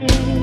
Mm-hmm. 0.00 0.37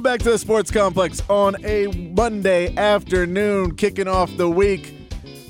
Welcome 0.00 0.12
back 0.14 0.24
to 0.24 0.30
the 0.30 0.38
Sports 0.38 0.70
Complex 0.70 1.22
on 1.28 1.62
a 1.62 1.86
Monday 2.16 2.74
afternoon, 2.74 3.76
kicking 3.76 4.08
off 4.08 4.34
the 4.38 4.48
week. 4.48 4.94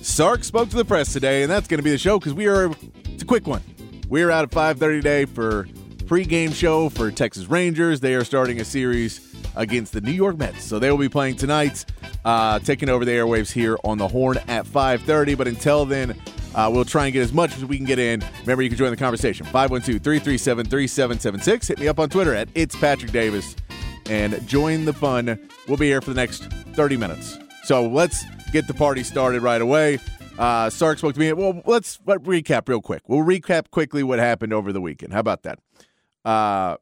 Sark 0.02 0.42
spoke 0.42 0.68
to 0.70 0.76
the 0.76 0.84
press 0.84 1.12
today, 1.12 1.42
and 1.42 1.50
that's 1.52 1.68
going 1.68 1.78
to 1.78 1.84
be 1.84 1.90
the 1.92 1.98
show 1.98 2.18
because 2.18 2.34
we 2.34 2.48
are 2.48 2.68
it's 3.04 3.22
a 3.22 3.26
quick 3.26 3.46
one. 3.46 3.62
We 4.08 4.24
are 4.24 4.30
out 4.32 4.42
at 4.42 4.50
5:30 4.50 5.02
today 5.02 5.24
for 5.24 5.68
pregame 5.98 6.52
show 6.52 6.88
for 6.88 7.12
Texas 7.12 7.46
Rangers. 7.46 8.00
They 8.00 8.16
are 8.16 8.24
starting 8.24 8.60
a 8.60 8.64
series 8.64 9.20
against 9.54 9.92
the 9.92 10.00
New 10.00 10.10
York 10.10 10.36
Mets, 10.36 10.64
so 10.64 10.80
they 10.80 10.90
will 10.90 10.98
be 10.98 11.08
playing 11.08 11.36
tonight, 11.36 11.84
uh, 12.24 12.58
taking 12.58 12.88
over 12.88 13.04
the 13.04 13.12
airwaves 13.12 13.52
here 13.52 13.78
on 13.84 13.98
the 13.98 14.08
Horn 14.08 14.38
at 14.48 14.66
5:30. 14.66 15.36
But 15.36 15.46
until 15.46 15.86
then. 15.86 16.16
Uh, 16.52 16.68
we'll 16.68 16.84
try 16.84 17.04
and 17.04 17.12
get 17.12 17.22
as 17.22 17.32
much 17.32 17.56
as 17.56 17.64
we 17.64 17.76
can 17.76 17.86
get 17.86 18.00
in. 18.00 18.20
Remember, 18.40 18.60
you 18.60 18.68
can 18.68 18.76
join 18.76 18.90
the 18.90 18.96
conversation. 18.96 19.46
512 19.46 20.02
337 20.02 20.66
3776. 20.66 21.68
Hit 21.68 21.78
me 21.78 21.86
up 21.86 22.00
on 22.00 22.08
Twitter 22.08 22.34
at 22.34 22.48
It's 22.56 22.74
Patrick 22.74 23.12
Davis 23.12 23.54
and 24.10 24.46
join 24.46 24.84
the 24.84 24.92
fun. 24.92 25.38
We'll 25.68 25.76
be 25.76 25.86
here 25.86 26.00
for 26.00 26.10
the 26.10 26.16
next 26.16 26.42
30 26.74 26.96
minutes. 26.96 27.38
So 27.62 27.86
let's 27.86 28.24
get 28.52 28.66
the 28.66 28.74
party 28.74 29.04
started 29.04 29.40
right 29.40 29.62
away. 29.62 30.00
Uh, 30.36 30.68
Sark 30.68 30.98
spoke 30.98 31.14
to 31.14 31.20
me. 31.20 31.32
Well, 31.32 31.62
let's 31.64 32.00
let 32.06 32.22
recap 32.24 32.68
real 32.68 32.80
quick. 32.80 33.08
We'll 33.08 33.24
recap 33.24 33.70
quickly 33.70 34.02
what 34.02 34.18
happened 34.18 34.52
over 34.52 34.72
the 34.72 34.80
weekend. 34.80 35.12
How 35.12 35.20
about 35.20 35.44
that? 35.44 35.60
Uh, 36.24 36.76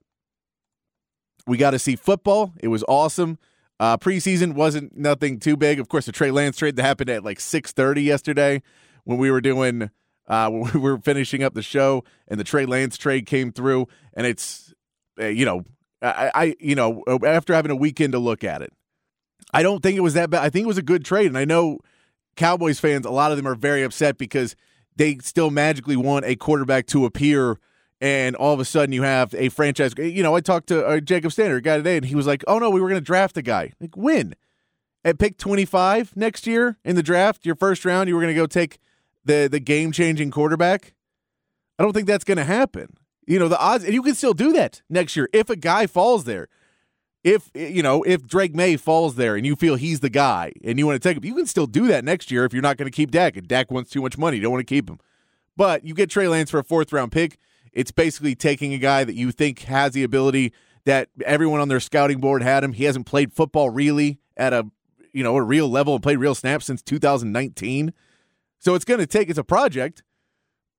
we 1.47 1.59
got 1.59 1.73
to 1.73 1.79
see 1.79 1.97
football. 1.97 2.55
It 2.61 2.69
was 2.69 2.83
awesome. 2.89 3.39
Uh, 3.79 3.99
preseason 3.99 4.55
wasn't 4.55 4.97
nothing 4.97 5.39
too 5.39 5.57
big. 5.57 5.79
Of 5.79 5.89
course, 5.89 6.07
the 6.07 6.13
Trey 6.13 6.31
Lance 6.31 6.57
trade 6.57 6.77
that 6.77 6.83
happened 6.83 7.11
at 7.11 7.25
like 7.25 7.39
6:30 7.39 8.05
yesterday 8.05 8.63
when 9.05 9.19
we 9.19 9.31
were 9.31 9.41
doing 9.41 9.91
uh, 10.27 10.51
when 10.51 10.73
we 10.73 10.81
were 10.81 10.99
finishing 10.99 11.43
up 11.43 11.55
the 11.55 11.63
show, 11.63 12.05
and 12.27 12.41
the 12.41 12.45
Trey 12.45 12.65
Lance 12.65 12.97
trade 12.97 13.27
came 13.27 13.53
through, 13.53 13.87
and 14.15 14.27
it's 14.27 14.73
uh, 15.21 15.27
you 15.27 15.45
know 15.45 15.65
I, 16.01 16.31
I, 16.35 16.57
you 16.61 16.75
know, 16.75 17.03
after 17.25 17.55
having 17.55 17.71
a 17.71 17.77
weekend 17.77 18.13
to 18.13 18.19
look 18.19 18.45
at 18.45 18.63
it, 18.63 18.73
I 19.53 19.63
don't 19.63 19.83
think 19.83 19.97
it 19.97 20.01
was 20.03 20.15
that 20.15 20.31
bad. 20.31 20.45
I 20.45 20.51
think 20.51 20.65
it 20.65 20.69
was 20.69 20.79
a 20.79 20.83
good 20.83 21.05
trade, 21.05 21.27
and 21.27 21.39
I 21.39 21.45
know 21.45 21.79
Cowboys 22.37 22.79
fans, 22.79 23.07
a 23.07 23.11
lot 23.11 23.31
of 23.31 23.37
them 23.37 23.47
are 23.47 23.55
very 23.55 23.83
upset 23.83 24.19
because 24.19 24.55
they 24.97 25.19
still 25.19 25.51
magically 25.51 25.97
want 25.97 26.25
a 26.25 26.37
quarterback 26.37 26.87
to 26.89 27.05
appear, 27.05 27.59
and 28.01 28.37
all 28.37 28.55
of 28.55 28.61
a 28.61 28.65
sudden 28.65 28.93
you 28.93 29.03
have 29.03 29.35
a 29.35 29.49
franchise. 29.49 29.93
You 29.97 30.23
know, 30.23 30.35
I 30.35 30.41
talked 30.41 30.69
to 30.69 30.87
uh, 30.87 31.01
Jacob 31.01 31.33
Standard 31.33 31.65
guy 31.65 31.79
today, 31.79 31.97
and 31.97 32.07
he 32.07 32.15
was 32.15 32.27
like, 32.27 32.45
"Oh 32.47 32.59
no, 32.59 32.71
we 32.71 32.81
were 32.81 32.89
going 32.89 33.01
to 33.01 33.05
draft 33.05 33.37
a 33.37 33.43
guy. 33.43 33.73
Like 33.81 33.97
when 33.97 34.35
at 35.05 35.19
pick 35.19 35.39
twenty 35.39 35.65
five 35.65 36.17
next 36.17 36.47
year 36.47 36.79
in 36.85 36.97
the 36.97 37.03
draft, 37.03 37.47
your 37.47 37.57
first 37.57 37.85
round, 37.85 38.09
you 38.09 38.15
were 38.15 38.21
going 38.21 38.35
to 38.35 38.41
go 38.41 38.47
take 38.47 38.79
the 39.25 39.49
the 39.51 39.61
game 39.61 39.93
changing 39.93 40.31
quarterback. 40.31 40.95
I 41.79 41.83
don't 41.85 41.93
think 41.93 42.07
that's 42.07 42.25
going 42.25 42.39
to 42.39 42.45
happen. 42.45 42.97
You 43.29 43.39
know, 43.39 43.49
the 43.49 43.61
odds, 43.61 43.85
and 43.85 43.93
you 43.93 44.03
can 44.03 44.15
still 44.15 44.33
do 44.33 44.55
that 44.55 44.81
next 44.89 45.15
year 45.15 45.29
if 45.35 45.51
a 45.51 45.57
guy 45.57 45.87
falls 45.87 46.25
there. 46.25 46.49
If, 47.23 47.51
you 47.55 47.83
know, 47.83 48.03
if 48.05 48.27
Drake 48.27 48.55
Maye 48.55 48.79
falls 48.79 49.17
there 49.17 49.37
and 49.37 49.45
you 49.45 49.55
feel 49.55 49.75
he's 49.75 50.01
the 50.01 50.09
guy 50.09 50.53
and 50.65 50.79
you 50.79 50.87
want 50.87 51.03
to 51.03 51.07
take 51.07 51.19
him, 51.19 51.25
you 51.25 51.35
can 51.35 51.47
still 51.47 51.67
do 51.67 51.87
that 51.89 52.05
next 52.05 52.31
year 52.31 52.47
if 52.47 52.55
you're 52.55 52.63
not 52.63 52.79
going 52.79 52.91
to 52.91 52.97
keep 52.97 53.11
Dak. 53.11 53.37
And 53.37 53.47
Dak 53.47 53.71
wants 53.71 53.91
too 53.91 54.01
much 54.01 54.17
money. 54.17 54.39
You 54.39 54.45
don't 54.45 54.53
want 54.53 54.67
to 54.67 54.75
keep 54.75 54.89
him. 54.89 54.99
But 55.57 55.85
you 55.85 55.93
get 55.93 56.09
Trey 56.09 56.27
Lance 56.27 56.51
for 56.51 56.59
a 56.59 56.65
fourth 56.65 56.91
round 56.91 57.13
pick. 57.13 57.37
It's 57.75 57.91
basically 57.91 58.35
taking 58.35 58.73
a 58.73 58.79
guy 58.79 59.05
that 59.05 59.15
you 59.15 59.31
think 59.31 59.65
has 59.65 59.93
the 59.93 60.05
ability 60.05 60.55
that 60.87 61.11
everyone 61.23 61.61
on 61.61 61.69
their 61.69 61.81
scouting 61.81 62.21
board 62.21 62.43
had 62.43 62.65
him. 62.65 62.73
He 62.73 62.85
hasn't 62.85 63.05
played 63.05 63.35
football 63.35 63.69
really 63.69 64.21
at 64.39 64.55
a, 64.55 64.71
you 65.13 65.23
know, 65.23 65.37
a 65.37 65.43
real 65.43 65.69
level 65.69 65.95
and 65.95 66.03
played 66.03 66.19
real 66.19 66.35
snaps 66.35 66.65
since 66.65 66.81
2019. 66.81 67.93
So 68.59 68.75
it's 68.75 68.87
going 68.87 69.01
to 69.01 69.07
take, 69.07 69.29
it's 69.29 69.39
a 69.39 69.45
project 69.45 70.03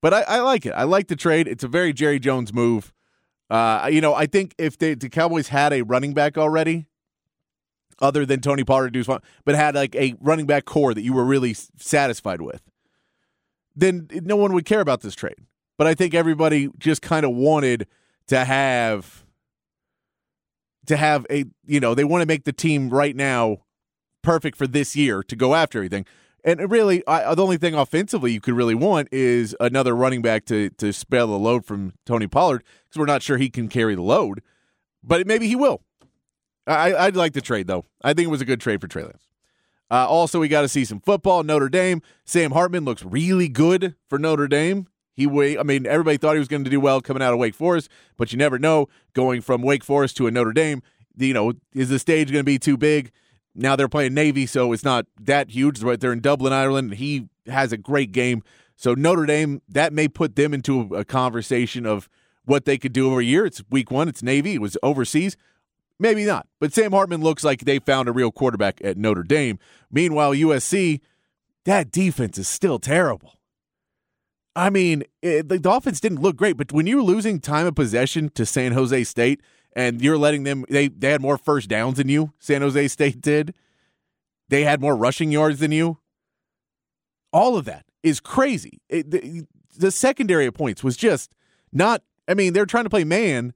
but 0.01 0.13
I, 0.13 0.21
I, 0.21 0.39
like 0.41 0.65
it. 0.65 0.71
I 0.71 0.83
like 0.83 1.07
the 1.07 1.15
trade. 1.15 1.47
It's 1.47 1.63
a 1.63 1.67
very 1.67 1.93
Jerry 1.93 2.19
Jones 2.19 2.53
move. 2.53 2.93
Uh, 3.49 3.89
you 3.91 4.01
know, 4.01 4.13
I 4.13 4.25
think 4.25 4.53
if 4.57 4.77
they, 4.77 4.93
the 4.93 5.09
Cowboys 5.09 5.47
had 5.49 5.73
a 5.73 5.81
running 5.81 6.13
back 6.13 6.37
already, 6.37 6.87
other 8.01 8.25
than 8.25 8.39
Tony 8.39 8.63
Pollard, 8.63 8.95
but 9.43 9.55
had 9.55 9.75
like 9.75 9.95
a 9.95 10.15
running 10.19 10.45
back 10.45 10.65
corps 10.65 10.93
that 10.93 11.01
you 11.01 11.13
were 11.13 11.25
really 11.25 11.53
satisfied 11.53 12.41
with, 12.41 12.61
then 13.75 14.07
no 14.11 14.35
one 14.35 14.53
would 14.53 14.65
care 14.65 14.81
about 14.81 15.01
this 15.01 15.15
trade. 15.15 15.35
But 15.77 15.87
I 15.87 15.93
think 15.93 16.13
everybody 16.13 16.69
just 16.77 17.01
kind 17.01 17.25
of 17.25 17.31
wanted 17.31 17.87
to 18.27 18.45
have 18.45 19.25
to 20.85 20.97
have 20.97 21.25
a 21.29 21.45
you 21.66 21.79
know 21.79 21.93
they 21.93 22.03
want 22.03 22.21
to 22.21 22.25
make 22.25 22.43
the 22.43 22.53
team 22.53 22.89
right 22.89 23.16
now 23.16 23.57
perfect 24.21 24.57
for 24.57 24.67
this 24.67 24.95
year 24.95 25.23
to 25.23 25.35
go 25.35 25.55
after 25.55 25.79
everything. 25.79 26.05
And 26.49 26.71
really, 26.71 27.05
I, 27.05 27.35
the 27.35 27.43
only 27.43 27.57
thing 27.57 27.75
offensively 27.75 28.31
you 28.31 28.41
could 28.41 28.55
really 28.55 28.73
want 28.73 29.09
is 29.11 29.55
another 29.59 29.95
running 29.95 30.23
back 30.23 30.45
to 30.45 30.71
to 30.71 30.91
spare 30.91 31.27
the 31.27 31.37
load 31.37 31.63
from 31.63 31.93
Tony 32.07 32.25
Pollard 32.25 32.63
because 32.85 32.97
we're 32.97 33.05
not 33.05 33.21
sure 33.21 33.37
he 33.37 33.51
can 33.51 33.67
carry 33.67 33.93
the 33.93 34.01
load, 34.01 34.41
but 35.03 35.27
maybe 35.27 35.47
he 35.47 35.55
will. 35.55 35.83
I, 36.65 37.05
would 37.05 37.15
like 37.15 37.33
the 37.33 37.41
trade 37.41 37.67
though. 37.67 37.85
I 38.03 38.13
think 38.13 38.27
it 38.27 38.31
was 38.31 38.41
a 38.41 38.45
good 38.45 38.59
trade 38.59 38.81
for 38.81 38.87
Trey 38.87 39.03
Lance. 39.03 39.27
Uh, 39.91 40.07
also, 40.07 40.39
we 40.39 40.47
got 40.47 40.61
to 40.61 40.67
see 40.67 40.85
some 40.85 40.99
football. 40.99 41.43
Notre 41.43 41.69
Dame. 41.69 42.01
Sam 42.25 42.51
Hartman 42.51 42.83
looks 42.83 43.03
really 43.03 43.47
good 43.47 43.95
for 44.07 44.17
Notre 44.17 44.47
Dame. 44.47 44.87
He, 45.13 45.27
I 45.27 45.61
mean, 45.61 45.85
everybody 45.85 46.17
thought 46.17 46.33
he 46.33 46.39
was 46.39 46.47
going 46.47 46.63
to 46.63 46.69
do 46.69 46.79
well 46.79 46.99
coming 46.99 47.21
out 47.21 47.33
of 47.33 47.39
Wake 47.39 47.55
Forest, 47.55 47.89
but 48.17 48.31
you 48.31 48.39
never 48.39 48.57
know 48.57 48.87
going 49.13 49.41
from 49.41 49.61
Wake 49.61 49.83
Forest 49.83 50.17
to 50.17 50.25
a 50.25 50.31
Notre 50.31 50.53
Dame. 50.53 50.81
You 51.16 51.33
know, 51.33 51.53
is 51.75 51.89
the 51.89 51.99
stage 51.99 52.31
going 52.31 52.39
to 52.39 52.43
be 52.43 52.57
too 52.57 52.77
big? 52.77 53.11
Now 53.59 53.75
they're 53.75 53.90
playing 53.90 54.14
Navy, 54.14 54.46
so 54.46 54.72
it's 54.72 54.86
not 54.86 55.06
that 55.20 55.50
huge. 55.50 55.84
Right, 55.84 56.00
they're 56.00 56.14
in 56.14 56.22
Dublin, 56.22 56.53
Ireland. 56.53 56.94
he 56.94 57.28
has 57.46 57.72
a 57.74 57.78
great 57.78 58.12
game. 58.12 58.42
So 58.75 58.94
Notre 58.94 59.25
Dame, 59.25 59.62
that 59.68 59.92
may 59.92 60.08
put 60.08 60.38
them 60.38 60.53
into 60.53 60.96
a 60.96 61.03
conversation 61.03 61.86
of 61.86 62.08
what 62.46 62.64
they 62.64 62.78
could 62.78 62.94
do 62.94 63.08
over 63.08 63.20
a 63.20 63.24
year. 63.24 63.46
It's 63.46 63.62
week 63.70 63.92
one. 63.92 64.08
It's 64.08 64.24
Navy. 64.24 64.53
It 64.53 64.62
was 64.62 64.78
overseas. 64.81 65.36
Maybe 66.00 66.24
not. 66.24 66.47
But 66.62 66.74
Sam 66.74 66.94
Hartman 66.94 67.22
looks 67.22 67.44
like 67.44 67.66
they 67.66 67.80
found 67.80 68.08
a 68.08 68.14
real 68.14 68.31
quarterback 68.31 68.80
at 68.81 68.96
Notre 68.96 69.24
Dame. 69.24 69.59
Meanwhile, 69.91 70.31
USC, 70.31 71.02
that 71.66 71.91
defense 71.91 72.38
is 72.38 72.47
still 72.47 72.80
terrible. 72.80 73.34
I 74.56 74.70
mean, 74.70 75.03
it, 75.22 75.50
the, 75.50 75.70
offense 75.70 76.00
didn't 76.00 76.22
look 76.22 76.38
great, 76.38 76.56
but 76.56 76.72
when 76.72 76.88
you're 76.88 77.03
losing 77.03 77.41
time 77.41 77.68
of 77.68 77.76
possession 77.76 78.30
to 78.36 78.46
San 78.46 78.72
Jose 78.72 79.03
State– 79.03 79.41
and 79.74 80.02
you're 80.02 80.18
letting 80.18 80.44
them 80.44 80.66
they 80.69 80.88
they 80.88 81.12
had 81.12 81.22
more 81.22 81.38
first 81.38 81.69
downs 81.69 81.97
than 81.97 82.09
you 82.09 82.34
san 82.40 82.62
jose 82.62 82.88
state 82.88 83.22
did. 83.22 83.53
They 84.50 84.63
had 84.63 84.81
more 84.81 84.96
rushing 84.96 85.31
yards 85.31 85.59
than 85.59 85.72
you. 85.72 86.00
All 87.31 87.56
of 87.56 87.66
that 87.66 87.85
is 88.02 88.19
crazy. 88.19 88.81
It, 88.90 89.12
the, 89.12 89.46
the, 89.78 89.91
secondary 89.91 90.47
of 90.47 90.56
points 90.56 90.84
was 90.84 90.97
just 90.97 91.35
not 91.72 92.02
i 92.28 92.34
mean 92.34 92.53
they're 92.53 92.66
trying 92.66 92.85
to 92.85 92.90
play 92.90 93.03
man 93.03 93.53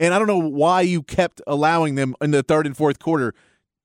and 0.00 0.12
i 0.12 0.18
don't 0.18 0.26
know 0.26 0.38
why 0.38 0.80
you 0.80 1.02
kept 1.02 1.40
allowing 1.46 1.94
them 1.94 2.14
in 2.20 2.32
the 2.32 2.42
third 2.42 2.66
and 2.66 2.76
fourth 2.76 2.98
quarter 2.98 3.34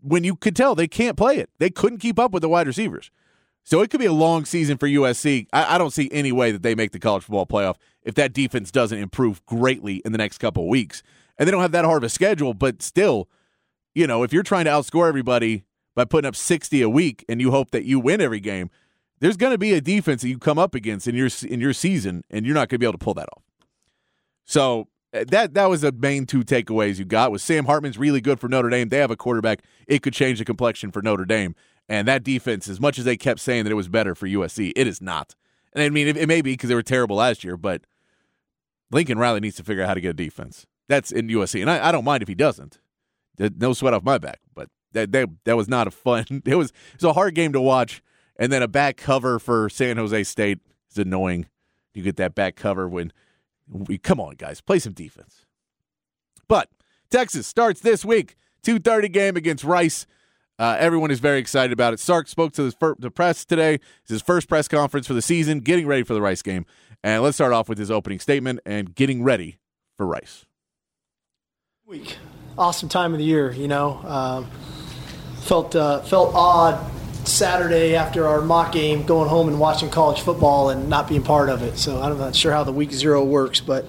when 0.02 0.24
you 0.24 0.36
could 0.36 0.56
tell 0.56 0.74
they 0.74 0.88
can't 0.88 1.16
play 1.16 1.38
it. 1.38 1.50
They 1.60 1.70
couldn't 1.70 2.00
keep 2.00 2.18
up 2.18 2.32
with 2.32 2.42
the 2.42 2.50
wide 2.50 2.66
receivers. 2.66 3.12
So 3.64 3.82
it 3.82 3.92
could 3.92 4.00
be 4.00 4.08
a 4.08 4.14
long 4.14 4.46
season 4.46 4.78
for 4.78 4.88
usc 4.88 5.48
i, 5.54 5.76
I 5.76 5.78
don't 5.78 5.92
see 5.92 6.10
any 6.12 6.32
way 6.32 6.52
that 6.52 6.64
they 6.64 6.76
make 6.76 6.92
the 6.92 7.00
college 7.00 7.24
football 7.24 7.46
playoff 7.46 7.76
if 8.04 8.16
that 8.16 8.34
defense 8.34 8.72
doesn't 8.72 8.98
improve 8.98 9.46
greatly 9.46 10.02
in 10.04 10.12
the 10.12 10.18
next 10.18 10.40
couple 10.40 10.64
of 10.64 10.70
weeks 10.70 11.04
and 11.42 11.48
they 11.48 11.52
don't 11.52 11.64
have 11.64 11.72
that 11.72 11.86
hard 11.86 12.04
of 12.04 12.06
a 12.06 12.10
schedule, 12.10 12.54
but 12.54 12.84
still, 12.84 13.28
you 13.96 14.06
know, 14.06 14.22
if 14.22 14.32
you're 14.32 14.44
trying 14.44 14.66
to 14.66 14.70
outscore 14.70 15.08
everybody 15.08 15.66
by 15.96 16.06
putting 16.06 16.28
up 16.28 16.36
60 16.36 16.84
a 16.84 16.88
week 16.88 17.26
and 17.28 17.42
you 17.42 17.50
hope 17.50 17.72
that 17.72 17.84
you 17.84 18.00
win 18.00 18.22
every 18.22 18.40
game, 18.40 18.70
there's 19.22 19.38
going 19.38 19.52
to 19.52 19.58
be 19.58 19.74
a 19.74 19.82
defense 19.82 20.22
that 20.22 20.30
you 20.30 20.38
come 20.38 20.60
up 20.60 20.76
against 20.76 21.08
in 21.08 21.16
your 21.16 21.30
in 21.48 21.60
your 21.60 21.74
season 21.74 22.24
and 22.30 22.46
you're 22.46 22.54
not 22.54 22.70
going 22.70 22.76
to 22.76 22.78
be 22.78 22.86
able 22.86 22.94
to 22.94 23.04
pull 23.04 23.16
that 23.16 23.28
off. 23.36 23.42
So, 24.46 24.88
eh, 25.14 25.24
that 25.30 25.56
that 25.56 25.68
was 25.68 25.82
the 25.82 25.92
main 25.92 26.28
two 26.28 26.44
takeaways 26.44 27.00
you 27.00 27.06
got 27.06 27.32
was 27.32 27.42
Sam 27.42 27.66
Hartman's 27.66 27.98
really 27.98 28.22
good 28.22 28.40
for 28.40 28.48
Notre 28.48 28.70
Dame. 28.70 28.90
They 28.90 29.00
have 29.00 29.10
a 29.10 29.18
quarterback. 29.18 29.64
It 29.88 30.04
could 30.04 30.14
change 30.14 30.38
the 30.38 30.46
complexion 30.46 30.92
for 30.92 31.02
Notre 31.02 31.26
Dame. 31.26 31.56
And 31.90 32.08
that 32.08 32.24
defense, 32.24 32.68
as 32.68 32.80
much 32.80 33.00
as 33.00 33.06
they 33.06 33.18
kept 33.18 33.40
saying 33.40 33.64
that 33.64 33.72
it 33.72 33.76
was 33.76 33.88
better 33.88 34.14
for 34.14 34.28
USC, 34.28 34.74
it 34.76 34.86
is 34.86 35.02
not. 35.02 35.34
And 35.74 35.84
I 35.84 35.90
mean, 35.90 36.08
it, 36.08 36.18
it 36.18 36.28
may 36.28 36.44
be 36.44 36.54
because 36.54 36.70
they 36.70 36.76
were 36.76 36.84
terrible 36.84 37.16
last 37.16 37.44
year, 37.44 37.58
but 37.58 37.82
Lincoln 38.92 39.18
Riley 39.18 39.40
needs 39.40 39.56
to 39.56 39.64
figure 39.64 39.82
out 39.82 39.88
how 39.88 39.96
to 39.96 40.02
get 40.02 40.12
a 40.12 40.14
defense. 40.14 40.68
That's 40.92 41.10
in 41.10 41.30
USC, 41.30 41.62
and 41.62 41.72
I, 41.72 41.88
I 41.88 41.92
don't 41.94 42.04
mind 42.04 42.22
if 42.22 42.28
he 42.28 42.36
doesn't. 42.36 42.82
No 43.40 43.72
sweat 43.72 43.94
off 43.94 44.04
my 44.04 44.18
back, 44.18 44.42
but 44.54 44.68
that 44.92 45.14
that, 45.14 45.30
that 45.46 45.56
was 45.56 45.70
not 45.70 45.88
a 45.88 45.92
fun. 45.92 46.26
It 46.46 46.56
was 46.56 46.72
it 46.72 47.02
was 47.02 47.06
a 47.06 47.14
hard 47.14 47.34
game 47.34 47.54
to 47.54 47.62
watch, 47.62 48.04
and 48.38 48.52
then 48.52 48.62
a 48.62 48.68
back 48.68 48.98
cover 48.98 49.40
for 49.40 49.70
San 49.70 49.96
Jose 49.96 50.24
State 50.26 50.60
is 50.92 50.98
annoying. 50.98 51.48
You 51.94 52.04
get 52.04 52.18
that 52.18 52.36
back 52.36 52.58
cover 52.58 52.90
when 52.90 53.14
we 53.70 53.98
come 53.98 54.20
on, 54.20 54.36
guys, 54.36 54.60
play 54.60 54.80
some 54.80 54.92
defense. 54.92 55.46
But 56.50 56.68
Texas 57.10 57.48
starts 57.48 57.80
this 57.80 58.04
week, 58.04 58.36
2:30 58.64 59.08
game 59.14 59.38
against 59.38 59.64
Rice. 59.64 60.06
Uh, 60.60 60.76
everyone 60.78 61.10
is 61.10 61.22
very 61.22 61.40
excited 61.40 61.72
about 61.72 61.94
it. 61.94 62.02
Sark 62.02 62.28
spoke 62.28 62.52
to 62.52 62.64
the, 62.64 62.72
fir- 62.74 62.98
the 63.00 63.10
press 63.10 63.46
today. 63.46 63.76
It's 64.02 64.10
his 64.10 64.22
first 64.22 64.50
press 64.50 64.68
conference 64.68 65.08
for 65.08 65.14
the 65.14 65.22
season, 65.22 65.62
getting 65.62 65.88
ready 65.88 66.04
for 66.04 66.14
the 66.14 66.22
Rice 66.22 66.42
game. 66.42 66.66
And 67.02 67.24
let's 67.24 67.38
start 67.38 67.54
off 67.54 67.70
with 67.70 67.78
his 67.78 67.90
opening 67.90 68.20
statement 68.20 68.60
and 68.66 68.94
getting 68.94 69.24
ready 69.24 69.58
for 69.96 70.06
Rice. 70.06 70.46
Week, 71.92 72.16
awesome 72.58 72.88
time 72.88 73.12
of 73.12 73.20
the 73.20 73.26
year. 73.26 73.52
You 73.52 73.68
know, 73.68 73.98
um, 74.06 74.50
felt 75.42 75.76
uh, 75.76 76.00
felt 76.00 76.34
odd 76.34 76.90
Saturday 77.28 77.98
after 77.98 78.30
our 78.30 78.40
mock 78.40 78.72
game, 78.72 79.06
going 79.06 79.28
home 79.28 79.50
and 79.50 79.60
watching 79.60 79.90
college 79.90 80.22
football 80.22 80.70
and 80.70 80.88
not 80.88 81.10
being 81.10 81.22
part 81.22 81.50
of 81.50 81.64
it. 81.64 81.78
So 81.78 82.02
I'm 82.02 82.18
not 82.18 82.34
sure 82.34 82.54
how 82.54 82.64
the 82.64 82.72
week 82.72 82.94
zero 82.94 83.26
works, 83.26 83.60
but 83.60 83.86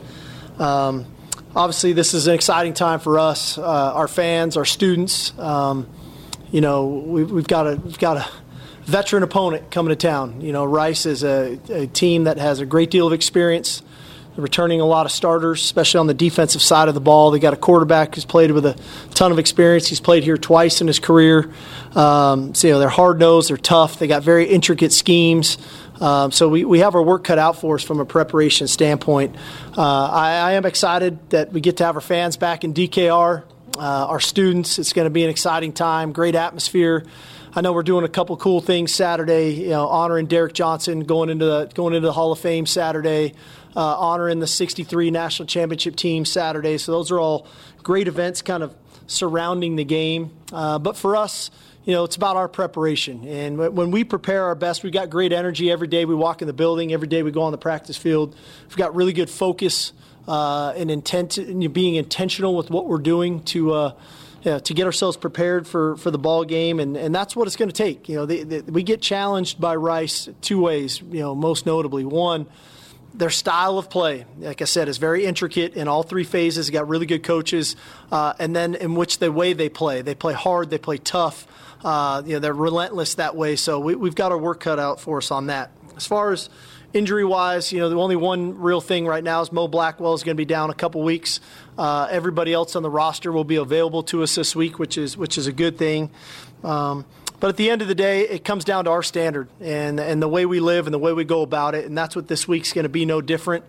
um, 0.59 1.07
obviously 1.55 1.93
this 1.93 2.13
is 2.13 2.27
an 2.27 2.35
exciting 2.35 2.75
time 2.75 2.99
for 2.99 3.21
us, 3.21 3.57
uh, 3.57 3.63
our 3.63 4.09
fans, 4.09 4.57
our 4.57 4.65
students. 4.65 5.39
Um, 5.39 5.89
you 6.51 6.61
know, 6.61 6.87
we've, 6.89 7.31
we've 7.31 7.47
got 7.47 7.69
a 7.69 7.77
we've 7.77 8.01
got 8.01 8.17
a 8.17 8.29
veteran 8.83 9.23
opponent 9.23 9.71
coming 9.71 9.91
to 9.91 9.97
town. 9.97 10.41
You 10.41 10.53
know, 10.53 10.65
Rice 10.65 11.07
is 11.07 11.23
a, 11.23 11.57
a 11.69 11.87
team 11.87 12.25
that 12.25 12.39
has 12.39 12.59
a 12.59 12.67
great 12.67 12.91
deal 12.91 13.07
of 13.07 13.13
experience. 13.13 13.81
They're 14.35 14.43
returning 14.43 14.81
a 14.81 14.87
lot 14.87 15.05
of 15.05 15.13
starters, 15.13 15.63
especially 15.63 15.99
on 15.99 16.07
the 16.07 16.15
defensive 16.15 16.63
side 16.63 16.89
of 16.89 16.95
the 16.95 17.01
ball. 17.01 17.31
They 17.31 17.39
got 17.39 17.53
a 17.53 17.57
quarterback 17.57 18.15
who's 18.15 18.25
played 18.25 18.51
with 18.51 18.65
a 18.65 18.79
ton 19.15 19.31
of 19.31 19.39
experience. 19.39 19.89
He's 19.89 20.01
played 20.01 20.25
here 20.25 20.39
twice 20.39 20.81
in 20.81 20.87
his 20.87 20.99
career. 20.99 21.53
Um, 21.95 22.55
so 22.55 22.67
you 22.67 22.73
know, 22.73 22.79
they're 22.79 22.89
hard 22.89 23.19
nosed, 23.19 23.51
they're 23.51 23.59
tough, 23.59 23.99
they 23.99 24.07
got 24.07 24.23
very 24.23 24.47
intricate 24.47 24.93
schemes. 24.93 25.59
Um, 26.01 26.33
so 26.33 26.49
we, 26.49 26.65
we 26.65 26.81
have 26.81 26.95
our 26.95 27.03
work 27.03 27.25
cut 27.25 27.39
out 27.39 27.61
for 27.61 27.77
us 27.77 27.83
from 27.83 28.01
a 28.01 28.05
preparation 28.05 28.67
standpoint. 28.67 29.37
Uh, 29.77 29.83
I, 29.83 30.31
I, 30.31 30.53
am 30.53 30.67
excited 30.67 31.31
that 31.31 31.53
we 31.53 31.61
get 31.61 31.77
to 31.77 31.85
have 31.85 31.95
our 31.95 32.01
fans 32.01 32.37
back 32.37 32.65
in 32.65 32.75
DKR, 32.75 33.45
uh, 33.77 33.81
our 33.81 34.19
students. 34.19 34.81
It's 34.81 34.93
going 34.93 35.05
to 35.05 35.11
be 35.11 35.23
an 35.23 35.31
exciting 35.31 35.73
time, 35.73 36.13
great 36.13 36.35
atmosphere. 36.35 37.05
I 37.55 37.61
know 37.61 37.73
we're 37.73 37.83
doing 37.83 38.05
a 38.05 38.09
couple 38.09 38.37
cool 38.39 38.61
things 38.61 38.95
Saturday. 38.95 39.51
You 39.51 39.69
know, 39.69 39.87
honoring 39.87 40.27
Derrick 40.27 40.55
Johnson 40.55 41.01
going 41.01 41.29
into 41.29 41.45
the 41.45 41.71
going 41.75 41.95
into 41.95 42.07
the 42.07 42.13
Hall 42.13 42.33
of 42.33 42.39
Fame 42.39 42.65
Saturday, 42.65 43.35
uh, 43.77 43.99
honoring 43.99 44.41
the 44.41 44.47
'63 44.47 45.11
national 45.11 45.47
championship 45.47 45.97
team 45.97 46.25
Saturday. 46.25 46.79
So 46.79 46.93
those 46.93 47.11
are 47.11 47.19
all 47.19 47.47
great 47.83 48.09
events, 48.09 48.43
kind 48.43 48.63
of 48.63 48.75
surrounding 49.07 49.77
the 49.77 49.85
game. 49.85 50.31
Uh, 50.53 50.79
but 50.79 50.97
for 50.97 51.17
us, 51.17 51.51
you 51.85 51.93
know, 51.93 52.05
it's 52.05 52.17
about 52.17 52.37
our 52.37 52.49
preparation. 52.49 53.27
And 53.27 53.59
when 53.59 53.91
we 53.91 54.05
prepare 54.05 54.45
our 54.45 54.55
best, 54.55 54.83
we've 54.83 54.93
got 54.93 55.11
great 55.11 55.33
energy 55.33 55.71
every 55.71 55.89
day 55.89 56.05
we 56.05 56.15
walk 56.15 56.41
in 56.41 56.47
the 56.47 56.53
building, 56.53 56.93
every 56.93 57.09
day 57.09 57.23
we 57.23 57.33
go 57.33 57.43
on 57.43 57.53
the 57.53 57.59
practice 57.59 57.97
field. 57.97 58.37
We've 58.69 58.77
got 58.77 58.95
really 58.95 59.13
good 59.13 59.31
focus 59.31 59.93
uh, 60.29 60.73
and 60.77 60.91
intent, 60.91 61.39
and 61.39 61.73
being 61.73 61.97
intentional 61.97 62.55
with 62.55 62.71
what 62.71 62.87
we're 62.87 62.99
doing 62.99 63.43
to. 63.45 63.73
Uh, 63.73 63.93
to 64.43 64.75
get 64.75 64.87
ourselves 64.87 65.17
prepared 65.17 65.69
for, 65.69 65.97
for 65.99 66.11
the 66.11 66.19
ball 66.19 66.43
game, 66.43 66.81
and, 66.81 66.97
and 66.97 67.15
that's 67.15 67.37
what 67.37 67.47
it's 67.47 67.55
going 67.55 67.69
to 67.69 67.73
take. 67.73 68.09
You 68.09 68.27
know, 68.27 68.63
we 68.67 68.83
get 68.83 69.01
challenged 69.01 69.61
by 69.61 69.77
Rice 69.77 70.29
two 70.41 70.61
ways. 70.61 71.01
You 71.01 71.21
know, 71.21 71.37
most 71.37 71.65
notably, 71.65 72.05
one, 72.05 72.49
their 73.15 73.31
style 73.31 73.79
of 73.79 73.91
play, 73.91 74.25
like 74.39 74.63
I 74.63 74.65
said, 74.65 74.89
is 74.89 74.99
very 74.99 75.25
intricate 75.25 75.75
in 75.75 75.89
all 75.89 76.03
three 76.03 76.25
phases. 76.25 76.71
Got 76.71 76.89
really 76.89 77.07
good 77.07 77.23
coaches, 77.23 77.77
uh, 78.11 78.33
and 78.39 78.55
then 78.57 78.75
in 78.75 78.95
which 78.95 79.19
the 79.19 79.31
way 79.31 79.53
they 79.53 79.69
play, 79.69 80.03
they 80.03 80.15
play 80.15 80.33
hard, 80.33 80.71
they 80.71 80.79
play 80.79 80.99
tough. 80.99 81.47
Uh, 81.85 82.23
you 82.25 82.35
know, 82.35 82.39
they're 82.39 82.55
relentless 82.55 83.17
that 83.17 83.35
way. 83.37 83.57
So 83.57 83.81
we, 83.81 83.95
we've 83.95 84.15
got 84.15 84.33
our 84.33 84.39
work 84.39 84.61
cut 84.61 84.79
out 84.79 85.01
for 85.01 85.19
us 85.19 85.31
on 85.31 85.49
that. 85.49 85.73
As 85.97 86.07
far 86.07 86.33
as 86.33 86.49
injury 86.93 87.25
wise, 87.25 87.73
you 87.73 87.81
know, 87.81 87.89
the 87.89 87.97
only 87.97 88.17
one 88.17 88.59
real 88.59 88.81
thing 88.81 89.07
right 89.07 89.25
now 89.25 89.41
is 89.41 89.51
Mo 89.51 89.69
Blackwell 89.69 90.15
is 90.15 90.23
going 90.23 90.37
to 90.37 90.41
be 90.41 90.45
down 90.45 90.71
a 90.71 90.75
couple 90.75 91.03
weeks. 91.03 91.41
Uh, 91.77 92.07
everybody 92.11 92.53
else 92.53 92.77
on 92.77 92.83
the 92.83 92.91
roster 92.91 93.33
will 93.33 93.45
be 93.45 93.57
available 93.57 94.03
to 94.05 94.23
us 94.23 94.35
this 94.35 94.55
week, 94.55 94.79
which 94.79 94.97
is 94.97 95.17
which 95.17 95.39
is 95.39 95.47
a 95.47 95.53
good 95.53 95.77
thing. 95.77 96.11
Um, 96.63 97.05
but 97.43 97.49
at 97.49 97.57
the 97.57 97.71
end 97.71 97.83
of 97.83 97.89
the 97.89 97.95
day, 97.97 98.21
it 98.21 98.45
comes 98.45 98.65
down 98.65 98.85
to 98.85 98.91
our 98.93 99.03
standard 99.03 99.49
and 99.61 99.99
and 99.99 100.23
the 100.23 100.29
way 100.29 100.47
we 100.47 100.61
live 100.61 100.87
and 100.87 100.95
the 100.95 100.99
way 100.99 101.13
we 101.13 101.25
go 101.25 101.43
about 101.43 101.75
it, 101.75 101.87
and 101.87 101.99
that's 101.99 102.15
what 102.15 102.29
this 102.29 102.47
week's 102.47 102.73
going 102.73 102.85
to 102.85 102.89
be 102.89 103.05
no 103.05 103.21
different. 103.21 103.65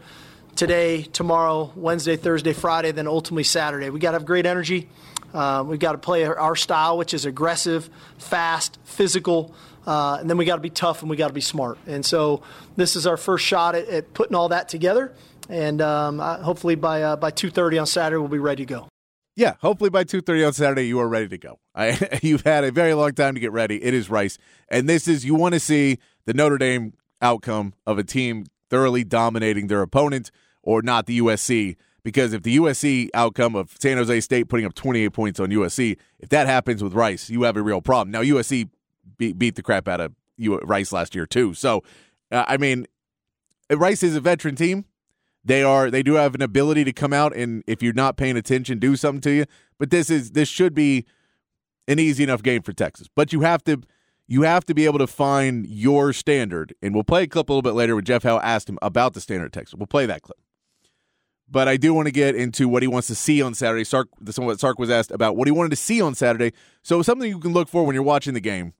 Today, 0.55 1.01
tomorrow, 1.01 1.71
Wednesday, 1.75 2.15
Thursday, 2.15 2.53
Friday, 2.53 2.91
then 2.91 3.07
ultimately 3.07 3.41
Saturday. 3.43 3.89
We 3.89 3.99
got 3.99 4.11
to 4.11 4.19
have 4.19 4.27
great 4.27 4.45
energy. 4.45 4.89
Uh, 5.33 5.63
we've 5.65 5.79
got 5.79 5.93
to 5.93 5.97
play 5.97 6.23
our 6.23 6.55
style, 6.55 6.99
which 6.99 7.15
is 7.15 7.25
aggressive, 7.25 7.89
fast, 8.19 8.77
physical, 8.83 9.55
uh, 9.87 10.17
and 10.19 10.29
then 10.29 10.37
we 10.37 10.45
got 10.45 10.57
to 10.57 10.61
be 10.61 10.69
tough 10.69 11.01
and 11.01 11.09
we 11.09 11.17
got 11.17 11.29
to 11.29 11.33
be 11.33 11.41
smart. 11.41 11.79
And 11.87 12.05
so 12.05 12.43
this 12.75 12.95
is 12.95 13.07
our 13.07 13.17
first 13.17 13.43
shot 13.43 13.73
at, 13.73 13.87
at 13.89 14.13
putting 14.13 14.35
all 14.35 14.49
that 14.49 14.69
together. 14.69 15.11
And 15.49 15.81
um, 15.81 16.19
hopefully 16.19 16.75
by 16.75 17.01
uh, 17.01 17.15
by 17.15 17.31
two 17.31 17.49
thirty 17.49 17.79
on 17.79 17.87
Saturday 17.87 18.19
we'll 18.19 18.27
be 18.27 18.37
ready 18.37 18.67
to 18.67 18.71
go. 18.71 18.92
Yeah, 19.35 19.55
hopefully 19.61 19.89
by 19.89 20.03
two 20.03 20.21
thirty 20.21 20.43
on 20.43 20.53
Saturday 20.53 20.87
you 20.87 20.99
are 20.99 21.07
ready 21.07 21.27
to 21.29 21.37
go. 21.37 21.59
I, 21.73 22.19
you've 22.21 22.43
had 22.43 22.63
a 22.63 22.71
very 22.71 22.93
long 22.93 23.13
time 23.13 23.33
to 23.33 23.39
get 23.39 23.51
ready. 23.51 23.83
It 23.83 23.93
is 23.93 24.09
Rice, 24.09 24.37
and 24.69 24.87
this 24.87 25.07
is 25.07 25.25
you 25.25 25.35
want 25.35 25.53
to 25.53 25.59
see 25.59 25.97
the 26.25 26.33
Notre 26.33 26.57
Dame 26.57 26.93
outcome 27.21 27.73
of 27.87 27.97
a 27.97 28.03
team 28.03 28.45
thoroughly 28.69 29.03
dominating 29.03 29.67
their 29.67 29.81
opponent, 29.81 30.29
or 30.61 30.81
not 30.81 31.05
the 31.05 31.19
USC 31.19 31.75
because 32.03 32.33
if 32.33 32.43
the 32.43 32.57
USC 32.57 33.09
outcome 33.13 33.55
of 33.55 33.75
San 33.79 33.97
Jose 33.97 34.19
State 34.21 34.49
putting 34.49 34.65
up 34.65 34.73
28 34.73 35.09
points 35.09 35.39
on 35.39 35.49
USC, 35.49 35.97
if 36.19 36.29
that 36.29 36.47
happens 36.47 36.83
with 36.83 36.93
Rice, 36.93 37.29
you 37.29 37.43
have 37.43 37.57
a 37.57 37.61
real 37.61 37.81
problem. 37.81 38.11
Now 38.11 38.21
USC 38.21 38.69
beat, 39.17 39.39
beat 39.39 39.55
the 39.55 39.63
crap 39.63 39.87
out 39.87 40.01
of 40.01 40.13
Rice 40.37 40.91
last 40.91 41.15
year 41.15 41.25
too. 41.25 41.53
So, 41.53 41.83
uh, 42.31 42.43
I 42.47 42.57
mean, 42.57 42.87
Rice 43.71 44.03
is 44.03 44.15
a 44.15 44.21
veteran 44.21 44.55
team. 44.55 44.85
They 45.45 45.63
are 45.63 45.91
they 45.91 46.03
do 46.03 46.13
have 46.13 46.35
an 46.35 46.41
ability 46.41 46.83
to 46.85 46.93
come 46.93 47.13
out 47.13 47.35
and 47.35 47.63
if 47.67 47.83
you're 47.83 47.93
not 47.93 48.17
paying 48.17 48.37
attention, 48.37 48.79
do 48.79 48.95
something 48.95 49.21
to 49.21 49.31
you. 49.31 49.45
But 49.77 49.89
this 49.89 50.09
is 50.09 50.31
this 50.31 50.47
should 50.47 50.73
be 50.73 51.05
an 51.87 51.99
easy 51.99 52.23
enough 52.23 52.43
game 52.43 52.61
for 52.61 52.73
Texas. 52.73 53.09
But 53.13 53.33
you 53.33 53.41
have 53.41 53.63
to 53.65 53.81
you 54.27 54.43
have 54.43 54.65
to 54.65 54.73
be 54.73 54.85
able 54.85 54.99
to 54.99 55.07
find 55.07 55.67
your 55.67 56.13
standard. 56.13 56.73
And 56.81 56.93
we'll 56.93 57.03
play 57.03 57.23
a 57.23 57.27
clip 57.27 57.49
a 57.49 57.51
little 57.51 57.61
bit 57.61 57.73
later 57.73 57.95
when 57.95 58.05
Jeff 58.05 58.23
Howe 58.23 58.39
asked 58.39 58.69
him 58.69 58.79
about 58.81 59.13
the 59.13 59.21
standard 59.21 59.51
Texas. 59.51 59.75
We'll 59.75 59.87
play 59.87 60.05
that 60.05 60.21
clip. 60.21 60.37
But 61.49 61.67
I 61.67 61.77
do 61.77 61.93
want 61.93 62.07
to 62.07 62.11
get 62.11 62.35
into 62.35 62.67
what 62.67 62.81
he 62.81 62.87
wants 62.87 63.07
to 63.09 63.15
see 63.15 63.41
on 63.41 63.53
Saturday. 63.53 63.83
Sark, 63.83 64.07
what 64.37 64.59
Sark 64.59 64.79
was 64.79 64.89
asked 64.89 65.11
about 65.11 65.35
what 65.35 65.47
he 65.47 65.51
wanted 65.51 65.69
to 65.69 65.75
see 65.75 66.01
on 66.01 66.15
Saturday. 66.15 66.53
So 66.81 67.01
something 67.01 67.29
you 67.29 67.39
can 67.39 67.53
look 67.53 67.67
for 67.67 67.85
when 67.85 67.93
you're 67.93 68.01
watching 68.01 68.33
the 68.33 68.39
game. 68.39 68.73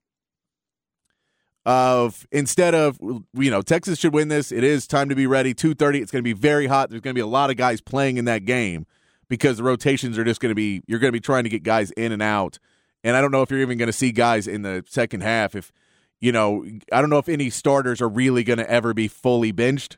Of 1.66 2.26
instead 2.30 2.74
of 2.74 2.98
you 3.00 3.50
know 3.50 3.62
Texas 3.62 3.98
should 3.98 4.12
win 4.12 4.28
this. 4.28 4.52
It 4.52 4.62
is 4.64 4.86
time 4.86 5.08
to 5.08 5.14
be 5.14 5.26
ready. 5.26 5.54
Two 5.54 5.74
thirty. 5.74 6.00
It's 6.00 6.10
going 6.10 6.22
to 6.22 6.24
be 6.24 6.34
very 6.34 6.66
hot. 6.66 6.90
There's 6.90 7.00
going 7.00 7.14
to 7.14 7.18
be 7.18 7.22
a 7.22 7.26
lot 7.26 7.50
of 7.50 7.56
guys 7.56 7.80
playing 7.80 8.18
in 8.18 8.26
that 8.26 8.44
game 8.44 8.86
because 9.28 9.56
the 9.56 9.62
rotations 9.62 10.18
are 10.18 10.24
just 10.24 10.40
going 10.40 10.50
to 10.50 10.54
be. 10.54 10.82
You're 10.86 10.98
going 10.98 11.08
to 11.08 11.16
be 11.16 11.20
trying 11.20 11.44
to 11.44 11.50
get 11.50 11.62
guys 11.62 11.90
in 11.92 12.12
and 12.12 12.20
out. 12.20 12.58
And 13.02 13.16
I 13.16 13.22
don't 13.22 13.30
know 13.30 13.42
if 13.42 13.50
you're 13.50 13.60
even 13.60 13.78
going 13.78 13.88
to 13.88 13.94
see 13.94 14.12
guys 14.12 14.46
in 14.46 14.62
the 14.62 14.84
second 14.86 15.22
half. 15.22 15.54
If 15.54 15.72
you 16.20 16.32
know, 16.32 16.66
I 16.92 17.00
don't 17.00 17.08
know 17.08 17.18
if 17.18 17.30
any 17.30 17.48
starters 17.48 18.02
are 18.02 18.08
really 18.08 18.44
going 18.44 18.58
to 18.58 18.70
ever 18.70 18.92
be 18.92 19.08
fully 19.08 19.50
benched 19.50 19.96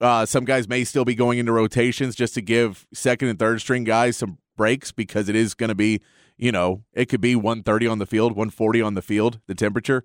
uh, 0.00 0.26
some 0.26 0.44
guys 0.44 0.68
may 0.68 0.84
still 0.84 1.04
be 1.04 1.14
going 1.14 1.38
into 1.38 1.52
rotations 1.52 2.14
just 2.14 2.34
to 2.34 2.40
give 2.40 2.86
second 2.92 3.28
and 3.28 3.38
third 3.38 3.60
string 3.60 3.84
guys 3.84 4.16
some 4.16 4.38
breaks 4.56 4.92
because 4.92 5.28
it 5.28 5.36
is 5.36 5.54
going 5.54 5.68
to 5.68 5.74
be, 5.74 6.00
you 6.36 6.52
know, 6.52 6.82
it 6.92 7.06
could 7.06 7.20
be 7.20 7.34
130 7.34 7.86
on 7.86 7.98
the 7.98 8.06
field, 8.06 8.32
140 8.32 8.80
on 8.80 8.94
the 8.94 9.02
field, 9.02 9.40
the 9.46 9.54
temperature. 9.54 10.04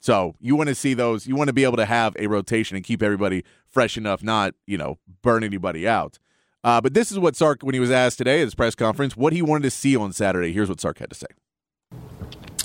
So 0.00 0.34
you 0.40 0.56
want 0.56 0.68
to 0.68 0.74
see 0.74 0.94
those, 0.94 1.26
you 1.26 1.36
want 1.36 1.48
to 1.48 1.52
be 1.52 1.64
able 1.64 1.76
to 1.76 1.84
have 1.84 2.16
a 2.18 2.26
rotation 2.26 2.76
and 2.76 2.84
keep 2.84 3.02
everybody 3.02 3.44
fresh 3.68 3.96
enough, 3.96 4.22
not, 4.22 4.54
you 4.66 4.78
know, 4.78 4.98
burn 5.22 5.44
anybody 5.44 5.86
out. 5.86 6.18
Uh, 6.64 6.80
but 6.80 6.94
this 6.94 7.12
is 7.12 7.18
what 7.18 7.36
Sark, 7.36 7.62
when 7.62 7.74
he 7.74 7.80
was 7.80 7.90
asked 7.90 8.18
today 8.18 8.40
at 8.40 8.44
his 8.44 8.54
press 8.54 8.74
conference, 8.74 9.16
what 9.16 9.32
he 9.32 9.42
wanted 9.42 9.62
to 9.64 9.70
see 9.70 9.96
on 9.96 10.12
Saturday. 10.12 10.52
Here's 10.52 10.68
what 10.68 10.80
Sark 10.80 10.98
had 10.98 11.10
to 11.10 11.16
say. 11.16 11.26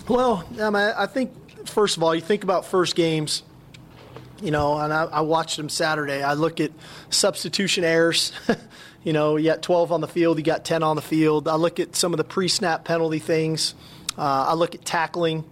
Well, 0.08 0.48
um, 0.60 0.76
I 0.76 1.06
think, 1.08 1.68
first 1.68 1.98
of 1.98 2.04
all, 2.04 2.16
you 2.16 2.22
think 2.22 2.44
about 2.44 2.66
first 2.66 2.96
games– 2.96 3.44
you 4.42 4.52
know, 4.52 4.78
and 4.78 4.94
I, 4.94 5.04
I 5.06 5.22
watched 5.22 5.58
them 5.58 5.70
Saturday. 5.70 6.22
I 6.22 6.34
look 6.34 6.60
at 6.60 6.72
substitution 7.10 7.84
errors. 7.84 8.32
you 9.04 9.14
know, 9.14 9.38
you 9.38 9.50
got 9.50 9.62
12 9.62 9.92
on 9.92 10.02
the 10.02 10.08
field, 10.08 10.38
you 10.38 10.44
got 10.44 10.66
10 10.66 10.84
on 10.84 10.96
the 10.96 11.02
field. 11.02 11.48
I 11.48 11.56
look 11.56 11.80
at 11.80 11.96
some 11.96 12.14
of 12.14 12.18
the 12.18 12.24
pre-snap 12.24 12.84
penalty 12.86 13.20
things. 13.20 13.76
Uh, 14.18 14.46
I 14.50 14.54
look 14.54 14.76
at 14.76 14.84
tackling. 14.86 15.46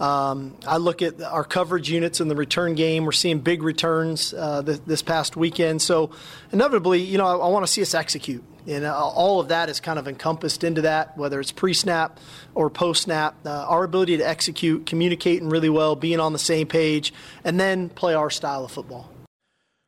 Um, 0.00 0.56
I 0.66 0.78
look 0.78 1.02
at 1.02 1.20
our 1.20 1.44
coverage 1.44 1.90
units 1.90 2.22
in 2.22 2.28
the 2.28 2.34
return 2.34 2.74
game. 2.74 3.04
We're 3.04 3.12
seeing 3.12 3.40
big 3.40 3.62
returns 3.62 4.32
uh, 4.32 4.62
this, 4.62 4.78
this, 4.80 5.02
past 5.02 5.36
weekend. 5.36 5.82
So, 5.82 6.10
inevitably, 6.52 7.02
you 7.02 7.18
know, 7.18 7.26
I, 7.26 7.36
I 7.36 7.48
want 7.48 7.66
to 7.66 7.70
see 7.70 7.82
us 7.82 7.92
execute. 7.92 8.42
And 8.66 8.86
uh, 8.86 8.96
all 8.96 9.40
of 9.40 9.48
that 9.48 9.68
is 9.68 9.78
kind 9.78 9.98
of 9.98 10.08
encompassed 10.08 10.64
into 10.64 10.82
that, 10.82 11.18
whether 11.18 11.38
it's 11.38 11.52
pre 11.52 11.74
snap 11.74 12.18
or 12.54 12.70
post 12.70 13.02
snap. 13.02 13.34
Uh, 13.44 13.50
our 13.50 13.84
ability 13.84 14.16
to 14.16 14.26
execute, 14.26 14.86
communicating 14.86 15.50
really 15.50 15.68
well, 15.68 15.94
being 15.96 16.18
on 16.18 16.32
the 16.32 16.38
same 16.38 16.66
page, 16.66 17.12
and 17.44 17.60
then 17.60 17.90
play 17.90 18.14
our 18.14 18.30
style 18.30 18.64
of 18.64 18.70
football. 18.70 19.10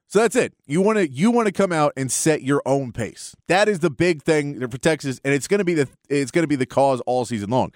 So 0.09 0.19
that's 0.19 0.37
it. 0.37 0.52
You 0.66 0.83
want 0.83 0.99
to 0.99 1.09
you 1.09 1.31
want 1.31 1.47
to 1.47 1.52
come 1.52 1.73
out 1.73 1.95
and 1.97 2.12
set 2.12 2.42
your 2.42 2.61
own 2.66 2.92
pace. 2.92 3.35
That 3.49 3.66
is 3.66 3.78
the 3.78 3.88
big 3.88 4.23
thing 4.23 4.69
for 4.69 4.76
Texas, 4.76 5.23
and 5.25 5.33
it's 5.33 5.49
going 5.49 5.59
to 5.59 5.64
be 5.64 5.73
the 5.73 5.88
it's 6.11 6.31
going 6.31 6.42
to 6.42 6.49
be 6.49 6.57
the 6.57 6.66
cause 6.66 7.00
all 7.07 7.25
season 7.25 7.49
long 7.49 7.73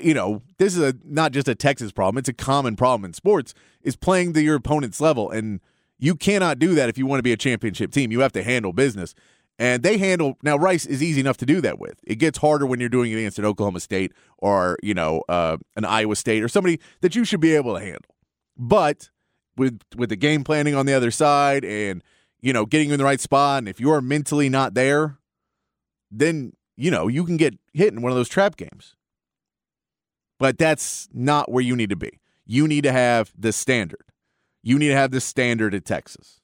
you 0.00 0.14
know, 0.14 0.42
this 0.58 0.76
is 0.76 0.82
a 0.82 0.94
not 1.04 1.32
just 1.32 1.48
a 1.48 1.54
Texas 1.54 1.92
problem; 1.92 2.18
it's 2.18 2.28
a 2.28 2.32
common 2.32 2.76
problem 2.76 3.04
in 3.04 3.12
sports. 3.12 3.54
Is 3.82 3.96
playing 3.96 4.32
to 4.34 4.42
your 4.42 4.56
opponent's 4.56 5.00
level, 5.00 5.30
and 5.30 5.60
you 5.98 6.14
cannot 6.14 6.58
do 6.58 6.74
that 6.74 6.88
if 6.88 6.98
you 6.98 7.06
want 7.06 7.18
to 7.18 7.22
be 7.22 7.32
a 7.32 7.36
championship 7.36 7.92
team. 7.92 8.12
You 8.12 8.20
have 8.20 8.32
to 8.32 8.42
handle 8.42 8.72
business, 8.72 9.14
And 9.58 9.82
they 9.82 9.98
handle 9.98 10.36
now 10.42 10.56
Rice 10.56 10.86
is 10.86 11.02
easy 11.02 11.20
enough 11.20 11.36
to 11.38 11.46
do 11.46 11.60
that 11.60 11.78
with. 11.78 12.00
It 12.04 12.16
gets 12.16 12.38
harder 12.38 12.66
when 12.66 12.80
you're 12.80 12.88
doing 12.88 13.12
it 13.12 13.16
against 13.16 13.38
an 13.38 13.44
Oklahoma 13.44 13.80
State 13.80 14.12
or 14.38 14.78
you 14.82 14.94
know 14.94 15.22
uh, 15.28 15.56
an 15.76 15.84
Iowa 15.84 16.16
State 16.16 16.42
or 16.42 16.48
somebody 16.48 16.80
that 17.00 17.14
you 17.14 17.24
should 17.24 17.40
be 17.40 17.54
able 17.54 17.74
to 17.74 17.80
handle. 17.80 18.14
But 18.56 19.10
with 19.56 19.80
with 19.96 20.08
the 20.08 20.16
game 20.16 20.44
planning 20.44 20.74
on 20.74 20.86
the 20.86 20.94
other 20.94 21.10
side 21.10 21.64
and 21.64 22.02
you 22.40 22.52
know 22.52 22.66
getting 22.66 22.88
you 22.88 22.94
in 22.94 22.98
the 22.98 23.04
right 23.04 23.20
spot, 23.20 23.58
and 23.58 23.68
if 23.68 23.80
you're 23.80 24.00
mentally 24.00 24.48
not 24.48 24.74
there, 24.74 25.18
then 26.10 26.52
you 26.76 26.90
know 26.90 27.08
you 27.08 27.24
can 27.24 27.36
get 27.36 27.58
hit 27.72 27.92
in 27.92 28.02
one 28.02 28.12
of 28.12 28.16
those 28.16 28.28
trap 28.28 28.56
games. 28.56 28.94
But 30.38 30.58
that's 30.58 31.08
not 31.12 31.50
where 31.50 31.62
you 31.62 31.74
need 31.74 31.90
to 31.90 31.96
be. 31.96 32.20
You 32.46 32.68
need 32.68 32.84
to 32.84 32.92
have 32.92 33.32
the 33.36 33.52
standard. 33.52 34.04
You 34.62 34.78
need 34.78 34.88
to 34.88 34.96
have 34.96 35.10
the 35.10 35.20
standard 35.20 35.74
at 35.74 35.84
Texas. 35.84 36.40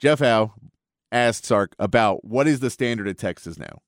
Jeff 0.00 0.18
Howe 0.18 0.54
asked 1.10 1.44
Sark 1.44 1.74
about 1.78 2.24
what 2.24 2.48
is 2.48 2.60
the 2.60 2.70
standard 2.70 3.06
at 3.06 3.18
Texas 3.18 3.58
now. 3.58 3.82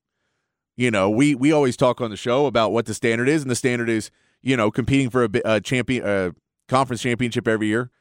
You 0.77 0.91
know, 0.91 1.09
we 1.09 1.35
we 1.35 1.51
always 1.51 1.77
talk 1.77 2.01
on 2.01 2.09
the 2.09 2.17
show 2.17 2.45
about 2.45 2.71
what 2.71 2.85
the 2.85 2.93
standard 2.93 3.29
is, 3.29 3.41
and 3.41 3.51
the 3.51 3.55
standard 3.55 3.89
is 3.89 4.11
you 4.41 4.57
know 4.57 4.71
competing 4.71 5.09
for 5.09 5.25
a, 5.25 5.29
a 5.45 5.61
champion, 5.61 6.05
a 6.05 6.33
conference 6.67 7.01
championship 7.01 7.47
every 7.47 7.67
year. 7.67 7.91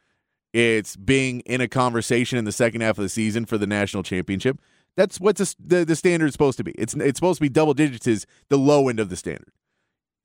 It's 0.53 0.95
being 0.95 1.41
in 1.41 1.61
a 1.61 1.69
conversation 1.69 2.39
in 2.39 2.45
the 2.45 2.53
second 2.53 2.81
half 2.81 2.97
of 2.99 3.03
the 3.03 3.09
season 3.09 3.45
for 3.45 3.59
the 3.59 3.67
national 3.67 4.05
championship. 4.05 4.61
That's 4.97 5.19
what 5.19 5.37
the, 5.37 5.85
the, 5.85 5.97
standard 5.97 6.27
is 6.27 6.33
supposed 6.33 6.59
to 6.59 6.65
be. 6.65 6.71
It's 6.73 6.95
it's 6.95 7.19
supposed 7.19 7.39
to 7.39 7.43
be 7.43 7.49
double 7.49 7.75
digits 7.75 8.07
is 8.07 8.27
the 8.49 8.57
low 8.57 8.89
end 8.89 9.01
of 9.01 9.09
the 9.09 9.17
standard. 9.17 9.51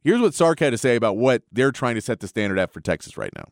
Here's 0.01 0.22
what 0.22 0.34
Sark 0.34 0.60
had 0.60 0.72
to 0.72 0.77
say 0.77 0.96
about 0.96 1.18
what 1.18 1.44
they're 1.51 1.72
trying 1.72 1.96
to 1.96 2.01
set 2.01 2.20
the 2.20 2.27
standard 2.27 2.58
at 2.58 2.72
for 2.72 2.79
Texas 2.79 3.18
right 3.18 3.32
now. 3.36 3.50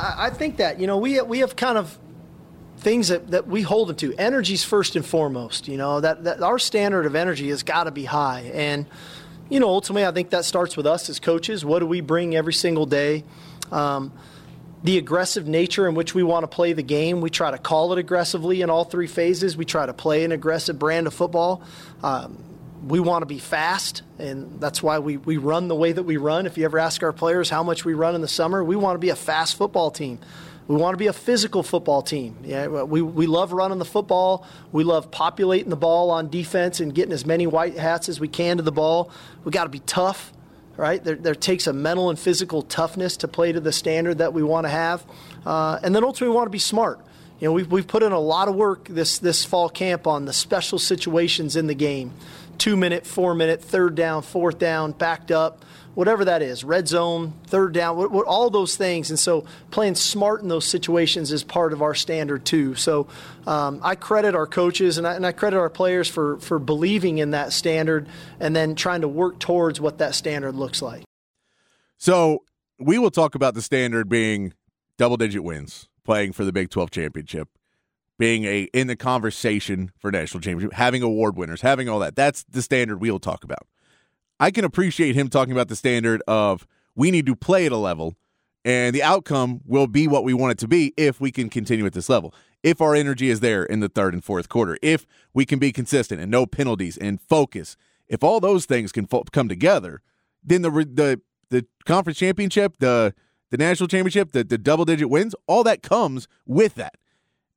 I, 0.00 0.26
I 0.26 0.30
think 0.30 0.58
that 0.58 0.80
you 0.80 0.86
know 0.86 0.98
we 0.98 1.20
we 1.22 1.38
have 1.38 1.56
kind 1.56 1.78
of 1.78 1.98
things 2.78 3.08
that, 3.08 3.30
that 3.30 3.46
we 3.46 3.62
hold 3.62 3.88
them 3.88 3.96
to. 3.96 4.14
Energy's 4.14 4.64
first 4.64 4.96
and 4.96 5.06
foremost. 5.06 5.68
You 5.68 5.76
know 5.76 6.00
that, 6.00 6.24
that 6.24 6.42
our 6.42 6.58
standard 6.58 7.06
of 7.06 7.14
energy 7.14 7.48
has 7.48 7.62
got 7.62 7.84
to 7.84 7.90
be 7.90 8.04
high, 8.04 8.50
and 8.52 8.86
you 9.48 9.60
know 9.60 9.68
ultimately 9.68 10.06
I 10.06 10.12
think 10.12 10.30
that 10.30 10.44
starts 10.44 10.76
with 10.76 10.86
us 10.86 11.08
as 11.08 11.18
coaches. 11.18 11.64
What 11.64 11.78
do 11.78 11.86
we 11.86 12.00
bring 12.00 12.36
every 12.36 12.54
single 12.54 12.86
day? 12.86 13.24
Um, 13.70 14.12
the 14.84 14.98
aggressive 14.98 15.46
nature 15.46 15.88
in 15.88 15.94
which 15.94 16.12
we 16.12 16.24
want 16.24 16.42
to 16.42 16.48
play 16.48 16.72
the 16.72 16.82
game. 16.82 17.20
We 17.20 17.30
try 17.30 17.52
to 17.52 17.58
call 17.58 17.92
it 17.92 17.98
aggressively 17.98 18.62
in 18.62 18.68
all 18.70 18.84
three 18.84 19.06
phases. 19.06 19.56
We 19.56 19.64
try 19.64 19.86
to 19.86 19.94
play 19.94 20.24
an 20.24 20.32
aggressive 20.32 20.76
brand 20.78 21.06
of 21.06 21.14
football. 21.14 21.62
Um, 22.02 22.51
we 22.86 23.00
want 23.00 23.22
to 23.22 23.26
be 23.26 23.38
fast, 23.38 24.02
and 24.18 24.60
that's 24.60 24.82
why 24.82 24.98
we, 24.98 25.16
we 25.16 25.36
run 25.36 25.68
the 25.68 25.74
way 25.74 25.92
that 25.92 26.02
we 26.02 26.16
run. 26.16 26.46
If 26.46 26.58
you 26.58 26.64
ever 26.64 26.78
ask 26.78 27.02
our 27.02 27.12
players 27.12 27.48
how 27.48 27.62
much 27.62 27.84
we 27.84 27.94
run 27.94 28.14
in 28.14 28.20
the 28.20 28.28
summer, 28.28 28.62
we 28.64 28.76
want 28.76 28.96
to 28.96 28.98
be 28.98 29.10
a 29.10 29.16
fast 29.16 29.56
football 29.56 29.90
team. 29.90 30.18
We 30.68 30.76
want 30.76 30.94
to 30.94 30.98
be 30.98 31.08
a 31.08 31.12
physical 31.12 31.62
football 31.62 32.02
team. 32.02 32.36
Yeah, 32.44 32.66
we, 32.66 33.02
we 33.02 33.26
love 33.26 33.52
running 33.52 33.78
the 33.78 33.84
football. 33.84 34.46
We 34.70 34.84
love 34.84 35.10
populating 35.10 35.70
the 35.70 35.76
ball 35.76 36.10
on 36.10 36.28
defense 36.28 36.80
and 36.80 36.94
getting 36.94 37.12
as 37.12 37.26
many 37.26 37.46
white 37.46 37.76
hats 37.76 38.08
as 38.08 38.20
we 38.20 38.28
can 38.28 38.56
to 38.56 38.62
the 38.62 38.72
ball. 38.72 39.10
We 39.44 39.50
got 39.50 39.64
to 39.64 39.70
be 39.70 39.80
tough, 39.80 40.32
right? 40.76 41.02
There, 41.02 41.16
there 41.16 41.34
takes 41.34 41.66
a 41.66 41.72
mental 41.72 42.10
and 42.10 42.18
physical 42.18 42.62
toughness 42.62 43.16
to 43.18 43.28
play 43.28 43.52
to 43.52 43.60
the 43.60 43.72
standard 43.72 44.18
that 44.18 44.32
we 44.32 44.42
want 44.42 44.66
to 44.66 44.70
have. 44.70 45.04
Uh, 45.44 45.78
and 45.82 45.94
then 45.94 46.04
ultimately, 46.04 46.28
we 46.28 46.36
want 46.36 46.46
to 46.46 46.50
be 46.50 46.60
smart. 46.60 47.00
You 47.40 47.48
know, 47.48 47.52
we've, 47.54 47.70
we've 47.70 47.88
put 47.88 48.04
in 48.04 48.12
a 48.12 48.20
lot 48.20 48.46
of 48.46 48.54
work 48.54 48.86
this, 48.86 49.18
this 49.18 49.44
fall 49.44 49.68
camp 49.68 50.06
on 50.06 50.26
the 50.26 50.32
special 50.32 50.78
situations 50.78 51.56
in 51.56 51.66
the 51.66 51.74
game 51.74 52.12
two 52.62 52.76
minute, 52.76 53.04
four 53.04 53.34
minute, 53.34 53.60
third 53.60 53.96
down, 53.96 54.22
fourth 54.22 54.56
down, 54.56 54.92
backed 54.92 55.32
up 55.32 55.64
whatever 55.94 56.26
that 56.26 56.42
is, 56.42 56.62
red 56.62 56.86
zone, 56.86 57.32
third 57.48 57.74
down, 57.74 57.96
what, 57.96 58.12
what, 58.12 58.24
all 58.24 58.50
those 58.50 58.76
things. 58.76 59.10
And 59.10 59.18
so 59.18 59.44
playing 59.72 59.96
smart 59.96 60.42
in 60.42 60.48
those 60.48 60.64
situations 60.64 61.32
is 61.32 61.42
part 61.42 61.72
of 61.72 61.82
our 61.82 61.92
standard 61.92 62.44
too. 62.44 62.76
So 62.76 63.08
um, 63.48 63.80
I 63.82 63.96
credit 63.96 64.36
our 64.36 64.46
coaches 64.46 64.96
and 64.96 65.08
I, 65.08 65.14
and 65.14 65.26
I 65.26 65.32
credit 65.32 65.58
our 65.58 65.68
players 65.68 66.08
for, 66.08 66.38
for 66.38 66.60
believing 66.60 67.18
in 67.18 67.32
that 67.32 67.52
standard 67.52 68.08
and 68.38 68.54
then 68.54 68.76
trying 68.76 69.00
to 69.00 69.08
work 69.08 69.40
towards 69.40 69.80
what 69.80 69.98
that 69.98 70.14
standard 70.14 70.54
looks 70.54 70.80
like. 70.80 71.02
So 71.98 72.44
we 72.78 72.96
will 72.96 73.10
talk 73.10 73.34
about 73.34 73.54
the 73.54 73.62
standard 73.62 74.08
being 74.08 74.54
double 74.98 75.16
digit 75.16 75.42
wins, 75.42 75.88
playing 76.04 76.30
for 76.30 76.44
the 76.44 76.52
Big 76.52 76.70
12 76.70 76.92
championship. 76.92 77.48
Being 78.22 78.44
a 78.44 78.68
in 78.72 78.86
the 78.86 78.94
conversation 78.94 79.90
for 79.98 80.12
national 80.12 80.42
championship, 80.42 80.74
having 80.74 81.02
award 81.02 81.36
winners, 81.36 81.62
having 81.62 81.88
all 81.88 81.98
that. 81.98 82.14
That's 82.14 82.44
the 82.44 82.62
standard 82.62 83.00
we'll 83.00 83.18
talk 83.18 83.42
about. 83.42 83.66
I 84.38 84.52
can 84.52 84.64
appreciate 84.64 85.16
him 85.16 85.26
talking 85.26 85.50
about 85.50 85.66
the 85.66 85.74
standard 85.74 86.22
of 86.28 86.64
we 86.94 87.10
need 87.10 87.26
to 87.26 87.34
play 87.34 87.66
at 87.66 87.72
a 87.72 87.76
level 87.76 88.14
and 88.64 88.94
the 88.94 89.02
outcome 89.02 89.60
will 89.66 89.88
be 89.88 90.06
what 90.06 90.22
we 90.22 90.34
want 90.34 90.52
it 90.52 90.58
to 90.58 90.68
be 90.68 90.94
if 90.96 91.20
we 91.20 91.32
can 91.32 91.50
continue 91.50 91.84
at 91.84 91.94
this 91.94 92.08
level. 92.08 92.32
If 92.62 92.80
our 92.80 92.94
energy 92.94 93.28
is 93.28 93.40
there 93.40 93.64
in 93.64 93.80
the 93.80 93.88
third 93.88 94.14
and 94.14 94.22
fourth 94.22 94.48
quarter, 94.48 94.78
if 94.82 95.04
we 95.34 95.44
can 95.44 95.58
be 95.58 95.72
consistent 95.72 96.20
and 96.20 96.30
no 96.30 96.46
penalties 96.46 96.96
and 96.96 97.20
focus, 97.20 97.76
if 98.06 98.22
all 98.22 98.38
those 98.38 98.66
things 98.66 98.92
can 98.92 99.08
fo- 99.08 99.24
come 99.32 99.48
together, 99.48 100.00
then 100.44 100.62
the 100.62 100.70
the 100.70 101.20
the 101.48 101.66
conference 101.86 102.20
championship, 102.20 102.76
the 102.78 103.14
the 103.50 103.56
national 103.56 103.88
championship, 103.88 104.30
the, 104.30 104.44
the 104.44 104.58
double 104.58 104.84
digit 104.84 105.10
wins, 105.10 105.34
all 105.48 105.64
that 105.64 105.82
comes 105.82 106.28
with 106.46 106.76
that. 106.76 106.94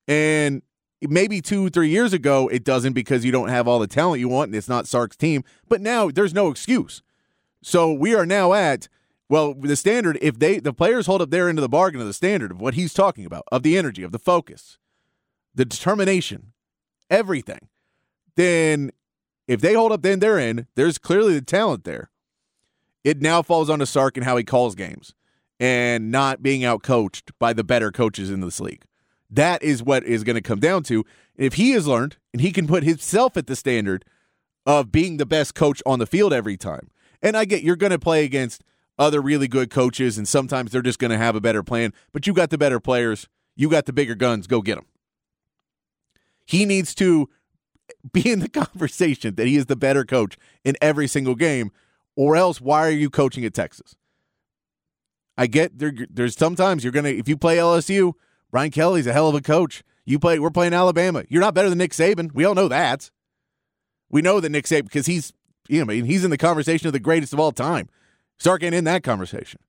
And 0.08 0.62
maybe 1.02 1.42
two, 1.42 1.70
three 1.70 1.90
years 1.90 2.14
ago, 2.14 2.48
it 2.48 2.64
doesn't 2.64 2.94
because 2.94 3.26
you 3.26 3.32
don't 3.32 3.50
have 3.50 3.68
all 3.68 3.80
the 3.80 3.88
talent 3.88 4.20
you 4.20 4.30
want 4.30 4.50
and 4.50 4.56
it's 4.56 4.70
not 4.70 4.88
Sark's 4.88 5.18
team. 5.18 5.44
But 5.68 5.82
now 5.82 6.10
there's 6.10 6.34
no 6.34 6.50
excuse. 6.50 7.02
So 7.62 7.92
we 7.92 8.14
are 8.14 8.26
now 8.26 8.54
at, 8.54 8.88
well, 9.30 9.54
the 9.54 9.76
standard, 9.76 10.20
if 10.22 10.38
they, 10.38 10.60
the 10.60 10.74
players 10.74 11.08
hold 11.08 11.22
up 11.22 11.32
their 11.32 11.50
end 11.50 11.58
of 11.58 11.64
the 11.64 11.70
bargain 11.70 12.02
of 12.02 12.08
the 12.08 12.14
standard 12.14 12.52
of 12.52 12.62
what 12.62 12.76
he's 12.76 12.94
talking 12.94 13.26
about, 13.26 13.44
of 13.52 13.64
the 13.64 13.78
energy, 13.78 14.04
of 14.04 14.12
the 14.12 14.20
focus, 14.20 14.78
the 15.54 15.66
determination, 15.66 16.54
everything, 17.10 17.70
then 18.36 18.92
if 19.48 19.62
they 19.62 19.74
hold 19.74 19.92
up 19.92 20.02
then 20.02 20.20
their 20.20 20.40
end, 20.40 20.68
there's 20.76 20.98
clearly 20.98 21.34
the 21.34 21.42
talent 21.42 21.84
there. 21.84 22.12
It 23.04 23.22
now 23.22 23.42
falls 23.42 23.70
on 23.70 23.80
to 23.80 23.86
Sark 23.86 24.18
and 24.18 24.26
how 24.26 24.38
he 24.38 24.44
calls 24.44 24.76
games 24.76 25.14
and 25.60 26.12
not 26.12 26.44
being 26.44 26.62
outcoached 26.62 27.32
by 27.40 27.54
the 27.54 27.64
better 27.64 27.92
coaches 27.92 28.30
in 28.30 28.42
this 28.42 28.60
league. 28.60 28.84
That 29.36 29.62
is 29.62 29.84
what 29.84 30.06
is 30.06 30.24
going 30.24 30.36
to 30.36 30.42
come 30.42 30.60
down 30.60 30.84
to. 30.84 31.06
If 31.36 31.56
he 31.56 31.72
has 31.72 31.88
learned 31.88 32.16
and 32.32 32.42
he 32.42 32.52
can 32.52 32.68
put 32.68 32.84
himself 32.84 33.36
at 33.36 33.48
the 33.48 33.56
standard 33.56 34.06
of 34.66 34.92
being 34.92 35.18
the 35.18 35.26
best 35.26 35.54
coach 35.54 35.84
on 35.86 36.00
the 36.00 36.06
field 36.06 36.32
every 36.32 36.56
time, 36.56 36.90
and 37.22 37.36
I 37.36 37.44
get 37.44 37.62
you're 37.62 37.76
going 37.76 37.92
to 37.92 38.00
play 38.00 38.24
against 38.24 38.64
other 38.98 39.22
really 39.22 39.50
good 39.50 39.70
coaches, 39.70 40.18
and 40.18 40.26
sometimes 40.26 40.72
they're 40.72 40.82
just 40.82 41.00
going 41.00 41.12
to 41.12 41.18
have 41.18 41.36
a 41.36 41.42
better 41.42 41.64
plan, 41.64 41.92
but 42.14 42.26
you 42.26 42.34
got 42.34 42.50
the 42.50 42.58
better 42.58 42.80
players, 42.80 43.28
you 43.58 43.70
got 43.70 43.86
the 43.86 43.94
bigger 43.94 44.16
guns, 44.16 44.48
go 44.48 44.62
get 44.62 44.76
them. 44.76 44.86
He 46.46 46.64
needs 46.64 46.96
to 46.96 47.30
be 48.14 48.32
in 48.32 48.40
the 48.40 48.50
conversation 48.64 49.36
that 49.36 49.48
he 49.48 49.58
is 49.58 49.66
the 49.66 49.76
better 49.76 50.06
coach 50.06 50.38
in 50.64 50.78
every 50.82 51.08
single 51.08 51.36
game, 51.36 51.72
or 52.16 52.38
else 52.38 52.62
why 52.62 52.88
are 52.88 52.92
you 52.92 53.10
coaching 53.10 53.44
at 53.44 53.54
Texas? 53.54 53.98
I 55.38 55.48
get 55.48 55.78
there, 55.78 55.94
there's 56.10 56.38
sometimes 56.38 56.86
you're 56.86 56.94
going 56.94 57.04
to, 57.04 57.18
if 57.18 57.28
you 57.28 57.36
play 57.36 57.58
LSU, 57.58 58.14
Brian 58.56 58.72
Kelly's 58.72 59.06
a 59.06 59.12
hell 59.12 59.28
of 59.28 59.36
a 59.36 59.42
coach. 59.42 59.84
You 60.06 60.18
play, 60.18 60.40
we're 60.40 60.50
playing 60.50 60.72
Alabama. 60.72 61.26
You're 61.28 61.42
not 61.42 61.54
better 61.54 61.68
than 61.68 61.78
Nick 61.78 61.92
Saban. 61.92 62.34
We 62.34 62.46
all 62.46 62.56
know 62.56 62.70
that. 62.70 63.12
We 64.10 64.22
know 64.22 64.40
that 64.40 64.48
Nick 64.48 64.64
Saban 64.64 64.84
because 64.84 65.08
he's, 65.08 65.34
you 65.68 65.80
know, 65.80 65.92
I 65.92 65.96
mean, 65.98 66.06
he's 66.06 66.24
in 66.24 66.32
the 66.32 66.38
conversation 66.38 66.88
of 66.88 66.94
the 66.94 67.02
greatest 67.02 67.34
of 67.34 67.40
all 67.42 67.52
time. 67.52 67.90
Sark 68.38 68.64
ain't 68.64 68.74
in 68.74 68.86
that 68.86 69.04
conversation. 69.04 69.60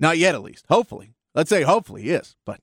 Not 0.00 0.16
yet, 0.16 0.34
at 0.34 0.42
least. 0.42 0.64
Hopefully, 0.70 1.12
let's 1.34 1.50
say 1.50 1.60
hopefully 1.60 2.04
he 2.04 2.10
is. 2.12 2.36
But 2.46 2.62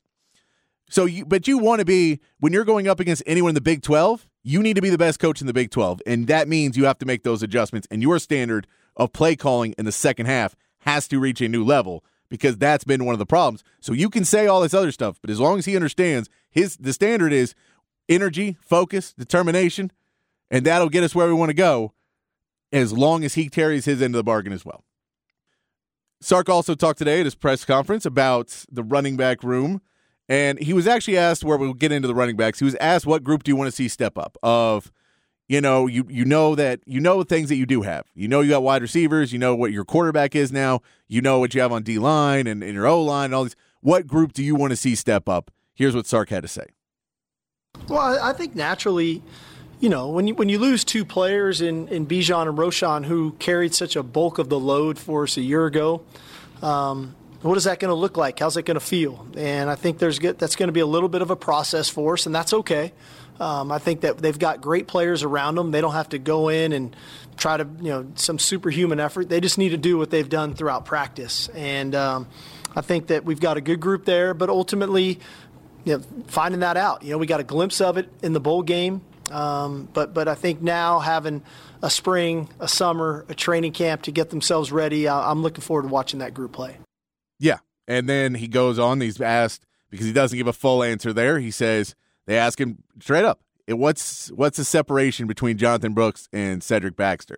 so 0.89 1.05
you, 1.05 1.23
but 1.23 1.47
you 1.47 1.59
want 1.59 1.81
to 1.81 1.85
be 1.85 2.19
when 2.39 2.51
you're 2.51 2.65
going 2.65 2.87
up 2.87 2.99
against 2.99 3.21
anyone 3.27 3.49
in 3.49 3.55
the 3.55 3.61
Big 3.61 3.83
Twelve. 3.83 4.27
You 4.41 4.63
need 4.63 4.75
to 4.75 4.81
be 4.81 4.89
the 4.89 4.97
best 4.97 5.19
coach 5.19 5.39
in 5.39 5.45
the 5.45 5.53
Big 5.53 5.69
Twelve, 5.69 6.01
and 6.07 6.25
that 6.29 6.47
means 6.47 6.77
you 6.77 6.85
have 6.85 6.97
to 6.97 7.05
make 7.05 7.21
those 7.21 7.43
adjustments. 7.43 7.87
And 7.91 8.01
your 8.01 8.17
standard 8.17 8.65
of 8.97 9.13
play 9.13 9.35
calling 9.35 9.75
in 9.77 9.85
the 9.85 9.91
second 9.91 10.25
half 10.25 10.55
has 10.79 11.07
to 11.09 11.19
reach 11.19 11.41
a 11.41 11.47
new 11.47 11.63
level 11.63 12.03
because 12.29 12.57
that's 12.57 12.83
been 12.83 13.05
one 13.05 13.13
of 13.13 13.19
the 13.19 13.25
problems. 13.25 13.63
So 13.79 13.93
you 13.93 14.09
can 14.09 14.25
say 14.25 14.47
all 14.47 14.61
this 14.61 14.73
other 14.73 14.91
stuff, 14.91 15.19
but 15.21 15.29
as 15.29 15.39
long 15.39 15.57
as 15.59 15.65
he 15.65 15.75
understands 15.75 16.29
his 16.49 16.77
the 16.77 16.93
standard 16.93 17.33
is 17.33 17.55
energy, 18.09 18.57
focus, 18.61 19.13
determination, 19.13 19.91
and 20.49 20.65
that'll 20.65 20.89
get 20.89 21.03
us 21.03 21.15
where 21.15 21.27
we 21.27 21.33
want 21.33 21.49
to 21.49 21.55
go 21.55 21.93
as 22.71 22.93
long 22.93 23.23
as 23.23 23.35
he 23.35 23.49
carries 23.49 23.85
his 23.85 24.01
end 24.01 24.15
of 24.15 24.17
the 24.17 24.23
bargain 24.23 24.53
as 24.53 24.65
well. 24.65 24.83
Sark 26.21 26.49
also 26.49 26.75
talked 26.75 26.99
today 26.99 27.19
at 27.19 27.25
his 27.25 27.35
press 27.35 27.65
conference 27.65 28.05
about 28.05 28.65
the 28.71 28.83
running 28.83 29.17
back 29.17 29.43
room. 29.43 29.81
And 30.27 30.57
he 30.57 30.73
was 30.73 30.87
actually 30.87 31.17
asked 31.17 31.43
where 31.43 31.57
we'll 31.57 31.73
get 31.73 31.91
into 31.91 32.07
the 32.07 32.15
running 32.15 32.35
backs. 32.35 32.59
He 32.59 32.65
was 32.65 32.75
asked 32.75 33.05
what 33.05 33.23
group 33.23 33.43
do 33.43 33.51
you 33.51 33.55
want 33.55 33.67
to 33.67 33.75
see 33.75 33.87
step 33.87 34.17
up 34.17 34.37
of 34.41 34.91
you 35.47 35.61
know, 35.61 35.87
you 35.87 36.05
you 36.09 36.25
know 36.25 36.55
that 36.55 36.79
you 36.85 36.99
know 36.99 37.23
things 37.23 37.49
that 37.49 37.55
you 37.55 37.65
do 37.65 37.83
have. 37.83 38.05
You 38.15 38.27
know 38.27 38.41
you 38.41 38.49
got 38.49 38.63
wide 38.63 38.81
receivers. 38.81 39.31
You 39.31 39.39
know 39.39 39.55
what 39.55 39.71
your 39.71 39.85
quarterback 39.85 40.35
is 40.35 40.51
now. 40.51 40.81
You 41.07 41.21
know 41.21 41.39
what 41.39 41.53
you 41.53 41.61
have 41.61 41.71
on 41.71 41.83
D 41.83 41.99
line 41.99 42.47
and, 42.47 42.63
and 42.63 42.73
your 42.73 42.87
O 42.87 43.01
line 43.01 43.25
and 43.25 43.35
all 43.35 43.43
these. 43.43 43.55
What 43.81 44.07
group 44.07 44.33
do 44.33 44.43
you 44.43 44.55
want 44.55 44.71
to 44.71 44.77
see 44.77 44.95
step 44.95 45.29
up? 45.29 45.51
Here's 45.75 45.95
what 45.95 46.07
Sark 46.07 46.29
had 46.29 46.41
to 46.41 46.47
say. 46.47 46.65
Well, 47.87 48.19
I 48.21 48.33
think 48.33 48.55
naturally, 48.55 49.21
you 49.79 49.89
know, 49.89 50.09
when 50.09 50.25
you 50.25 50.33
when 50.33 50.49
you 50.49 50.57
lose 50.57 50.83
two 50.83 51.05
players 51.05 51.61
in 51.61 51.87
in 51.89 52.07
Bijan 52.07 52.47
and 52.47 52.57
Roschon 52.57 53.05
who 53.05 53.33
carried 53.33 53.75
such 53.75 53.95
a 53.95 54.01
bulk 54.01 54.39
of 54.39 54.49
the 54.49 54.59
load 54.59 54.97
for 54.97 55.23
us 55.23 55.37
a 55.37 55.41
year 55.41 55.65
ago. 55.65 56.03
Um, 56.61 57.15
what 57.41 57.57
is 57.57 57.65
that 57.65 57.79
going 57.79 57.89
to 57.89 57.95
look 57.95 58.17
like? 58.17 58.39
How's 58.39 58.57
it 58.57 58.63
going 58.63 58.79
to 58.79 58.85
feel? 58.85 59.27
And 59.37 59.69
I 59.69 59.75
think 59.75 59.99
there's 59.99 60.17
that's 60.17 60.55
going 60.55 60.67
to 60.67 60.73
be 60.73 60.79
a 60.79 60.85
little 60.85 61.09
bit 61.09 61.21
of 61.21 61.29
a 61.29 61.35
process 61.35 61.87
for 61.87 62.13
us, 62.13 62.25
and 62.25 62.33
that's 62.33 62.53
okay. 62.53 62.91
Um, 63.39 63.71
I 63.71 63.79
think 63.79 64.01
that 64.01 64.17
they've 64.17 64.37
got 64.37 64.61
great 64.61 64.87
players 64.87 65.23
around 65.23 65.55
them. 65.55 65.71
They 65.71 65.81
don't 65.81 65.93
have 65.93 66.09
to 66.09 66.19
go 66.19 66.49
in 66.49 66.71
and 66.71 66.95
try 67.37 67.57
to, 67.57 67.67
you 67.81 67.89
know, 67.89 68.07
some 68.15 68.39
superhuman 68.39 68.99
effort. 68.99 69.27
They 69.27 69.41
just 69.41 69.57
need 69.57 69.69
to 69.69 69.77
do 69.77 69.97
what 69.97 70.09
they've 70.09 70.27
done 70.27 70.53
throughout 70.53 70.85
practice. 70.85 71.49
And 71.49 71.93
um, 71.95 72.27
I 72.75 72.81
think 72.81 73.07
that 73.07 73.25
we've 73.25 73.39
got 73.39 73.57
a 73.57 73.61
good 73.61 73.79
group 73.79 74.05
there, 74.05 74.33
but 74.33 74.49
ultimately, 74.49 75.19
you 75.83 75.97
know, 75.97 76.03
finding 76.27 76.61
that 76.61 76.77
out. 76.77 77.03
You 77.03 77.11
know, 77.11 77.17
we 77.17 77.27
got 77.27 77.39
a 77.39 77.43
glimpse 77.43 77.81
of 77.81 77.97
it 77.97 78.09
in 78.21 78.33
the 78.33 78.39
bowl 78.39 78.63
game, 78.63 79.01
um, 79.31 79.87
but 79.93 80.13
but 80.13 80.27
I 80.27 80.35
think 80.35 80.61
now 80.61 80.99
having 80.99 81.43
a 81.81 81.89
spring, 81.89 82.49
a 82.59 82.67
summer, 82.67 83.25
a 83.29 83.35
training 83.35 83.73
camp 83.73 84.03
to 84.03 84.11
get 84.11 84.29
themselves 84.29 84.71
ready, 84.71 85.07
I'm 85.07 85.41
looking 85.41 85.61
forward 85.61 85.83
to 85.83 85.87
watching 85.89 86.19
that 86.19 86.33
group 86.33 86.53
play. 86.53 86.77
Yeah, 87.39 87.59
and 87.87 88.09
then 88.09 88.35
he 88.35 88.47
goes 88.47 88.79
on. 88.79 89.01
He's 89.01 89.21
asked 89.21 89.65
because 89.89 90.05
he 90.05 90.13
doesn't 90.13 90.37
give 90.37 90.47
a 90.47 90.53
full 90.53 90.83
answer 90.83 91.13
there. 91.13 91.39
He 91.39 91.51
says 91.51 91.95
they 92.27 92.37
ask 92.37 92.59
him 92.59 92.83
straight 92.99 93.25
up, 93.25 93.41
"What's 93.67 94.29
what's 94.29 94.57
the 94.57 94.65
separation 94.65 95.27
between 95.27 95.57
Jonathan 95.57 95.93
Brooks 95.93 96.27
and 96.33 96.63
Cedric 96.63 96.95
Baxter?" 96.95 97.37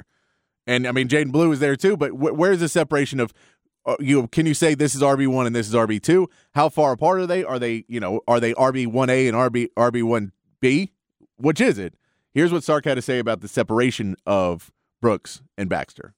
And 0.65 0.85
I 0.87 0.91
mean, 0.91 1.07
Jaydon 1.07 1.31
Blue 1.31 1.51
is 1.51 1.59
there 1.59 1.75
too, 1.75 1.95
but 1.95 2.09
wh- 2.09 2.37
where's 2.37 2.59
the 2.59 2.69
separation 2.69 3.19
of 3.19 3.33
uh, 3.85 3.95
you? 3.99 4.27
Can 4.27 4.45
you 4.45 4.53
say 4.53 4.75
this 4.75 4.95
is 4.95 5.01
RB 5.01 5.27
one 5.27 5.47
and 5.47 5.55
this 5.55 5.67
is 5.67 5.73
RB 5.73 6.01
two? 6.01 6.29
How 6.53 6.69
far 6.69 6.91
apart 6.91 7.19
are 7.19 7.27
they? 7.27 7.43
Are 7.43 7.59
they 7.59 7.85
you 7.87 7.99
know 7.99 8.21
are 8.27 8.39
they 8.39 8.53
RB 8.53 8.87
one 8.87 9.09
A 9.09 9.27
and 9.27 9.35
RB 9.35 9.69
RB 9.77 10.03
one 10.03 10.31
B? 10.59 10.91
Which 11.37 11.61
is 11.61 11.79
it? 11.79 11.93
Here's 12.33 12.51
what 12.51 12.63
Sark 12.63 12.85
had 12.85 12.95
to 12.95 13.01
say 13.01 13.19
about 13.19 13.41
the 13.41 13.47
separation 13.47 14.15
of 14.25 14.71
Brooks 15.01 15.41
and 15.57 15.69
Baxter. 15.69 16.13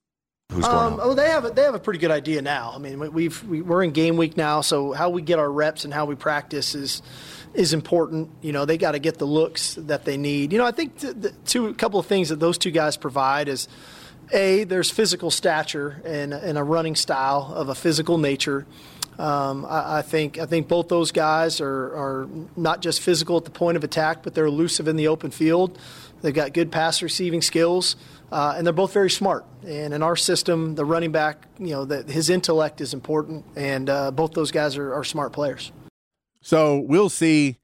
Who's 0.52 0.66
going 0.66 0.94
um? 0.94 1.00
Oh, 1.02 1.14
they 1.14 1.30
have 1.30 1.46
a, 1.46 1.52
they 1.52 1.62
have 1.62 1.76
a 1.76 1.80
pretty 1.80 2.00
good 2.00 2.10
idea 2.10 2.42
now. 2.42 2.74
I 2.74 2.80
mean, 2.80 3.14
we've 3.14 3.44
we, 3.44 3.62
we're 3.62 3.84
in 3.84 3.92
game 3.92 4.18
week 4.18 4.36
now, 4.36 4.62
so 4.62 4.94
how 4.94 5.12
we 5.12 5.22
get 5.22 5.38
our 5.38 5.52
reps 5.52 5.86
and 5.86 5.94
how 5.94 6.06
we 6.06 6.16
practice 6.16 6.74
is 6.74 7.04
is 7.54 7.72
important. 7.72 8.32
You 8.42 8.52
know, 8.52 8.66
they 8.66 8.80
got 8.80 8.94
to 8.94 9.00
get 9.00 9.20
the 9.20 9.26
looks 9.26 9.76
that 9.76 10.06
they 10.06 10.18
need. 10.18 10.52
You 10.52 10.58
know, 10.58 10.66
I 10.66 10.72
think 10.72 10.98
the, 10.98 11.14
the 11.14 11.32
two 11.46 11.68
a 11.68 11.74
couple 11.76 12.00
of 12.00 12.08
things 12.08 12.30
that 12.30 12.40
those 12.40 12.58
two 12.58 12.72
guys 12.72 12.98
provide 12.98 13.48
is 13.48 13.68
a 14.32 14.64
there's 14.64 14.90
physical 14.90 15.30
stature 15.30 16.02
and 16.04 16.34
and 16.34 16.58
a 16.58 16.64
running 16.64 16.96
style 16.96 17.54
of 17.54 17.70
a 17.70 17.76
physical 17.76 18.18
nature. 18.18 18.66
Um, 19.20 19.66
I, 19.66 19.98
I, 19.98 20.02
think 20.02 20.40
I 20.40 20.46
think 20.46 20.70
both 20.70 20.88
those 20.88 21.12
guys 21.12 21.60
are, 21.60 21.68
are 21.68 22.30
not 22.56 22.82
just 22.82 23.02
physical 23.02 23.36
at 23.36 23.44
the 23.44 23.52
point 23.52 23.76
of 23.76 23.84
attack, 23.84 24.24
but 24.24 24.34
they're 24.34 24.46
elusive 24.46 24.88
in 24.88 24.96
the 24.96 25.10
open 25.10 25.30
field. 25.30 25.78
They've 26.22 26.34
got 26.34 26.54
good 26.54 26.72
pass 26.72 27.02
receiving 27.02 27.42
skills, 27.42 27.98
uh, 28.32 28.54
and 28.58 28.66
they're 28.66 28.74
both 28.74 28.94
very 28.94 29.10
smart. 29.10 29.46
And 29.66 29.94
in 29.94 30.04
our 30.04 30.16
system, 30.16 30.76
the 30.76 30.86
running 30.86 31.12
back, 31.12 31.46
you 31.58 31.72
know, 31.72 31.86
the, 31.86 32.04
his 32.04 32.30
intellect 32.30 32.82
is 32.82 32.94
important, 32.94 33.46
and 33.56 33.90
uh, 33.90 34.12
both 34.12 34.34
those 34.34 34.52
guys 34.52 34.78
are, 34.78 34.94
are, 34.94 35.04
smart 35.04 35.34
players. 35.34 35.72
So 36.42 36.78
we'll 36.78 37.10
see 37.10 37.58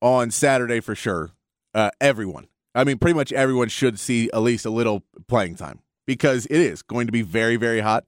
on 0.00 0.30
Saturday 0.30 0.80
for 0.80 0.94
sure. 0.94 1.30
Uh, 1.74 1.90
everyone, 2.00 2.48
I 2.74 2.84
mean, 2.84 2.98
pretty 2.98 3.14
much 3.14 3.32
everyone 3.32 3.68
should 3.68 3.98
see 3.98 4.30
at 4.32 4.40
least 4.40 4.64
a 4.64 4.70
little 4.70 5.02
playing 5.28 5.56
time 5.56 5.80
because 6.06 6.46
it 6.46 6.58
is 6.58 6.80
going 6.82 7.06
to 7.06 7.12
be 7.12 7.22
very, 7.22 7.56
very 7.56 7.80
hot. 7.80 8.04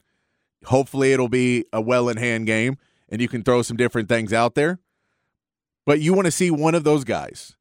Hopefully, 0.65 1.13
it'll 1.13 1.29
be 1.29 1.67
a 1.73 1.81
well 1.81 2.09
in 2.09 2.17
hand 2.17 2.47
game, 2.47 2.79
and 3.09 3.21
you 3.21 3.29
can 3.29 3.43
throw 3.43 3.63
some 3.63 3.77
different 3.77 4.09
things 4.09 4.33
out 4.33 4.55
there. 4.55 4.79
But 5.85 6.01
you 6.01 6.15
want 6.15 6.27
to 6.27 6.31
see 6.31 6.51
one 6.51 6.75
of 6.75 6.85
those 6.85 7.05
guys 7.05 7.57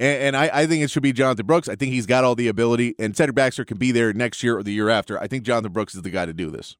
and, 0.00 0.22
and 0.22 0.36
I, 0.36 0.50
I, 0.52 0.66
think 0.66 0.82
it 0.82 0.90
should 0.90 1.02
be 1.02 1.12
Jonathan 1.12 1.46
Brooks. 1.46 1.68
I 1.68 1.76
think 1.76 1.92
he's 1.92 2.06
got 2.06 2.24
all 2.24 2.34
the 2.34 2.48
ability, 2.48 2.94
and 2.98 3.16
Cedric 3.16 3.36
Baxter 3.36 3.64
can 3.64 3.78
be 3.78 3.92
there 3.92 4.12
next 4.12 4.42
year 4.42 4.58
or 4.58 4.62
the 4.62 4.72
year 4.72 4.88
after. 4.88 5.20
I 5.20 5.26
think 5.26 5.44
Jonathan 5.44 5.72
Brooks 5.72 5.94
is 5.94 6.02
the 6.02 6.10
guy 6.10 6.26
to 6.26 6.32
do 6.32 6.50
this. 6.50 6.76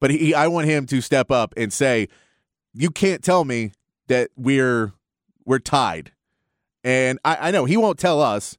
But 0.00 0.10
he, 0.10 0.34
I 0.34 0.48
want 0.48 0.66
him 0.66 0.86
to 0.86 1.00
step 1.00 1.30
up 1.30 1.54
and 1.56 1.72
say, 1.72 2.08
"You 2.72 2.90
can't 2.90 3.22
tell 3.22 3.44
me 3.44 3.72
that 4.08 4.30
we're 4.36 4.92
we're 5.44 5.58
tied." 5.58 6.12
And 6.82 7.18
I, 7.24 7.48
I 7.48 7.50
know 7.50 7.64
he 7.64 7.76
won't 7.76 7.98
tell 7.98 8.20
us, 8.20 8.58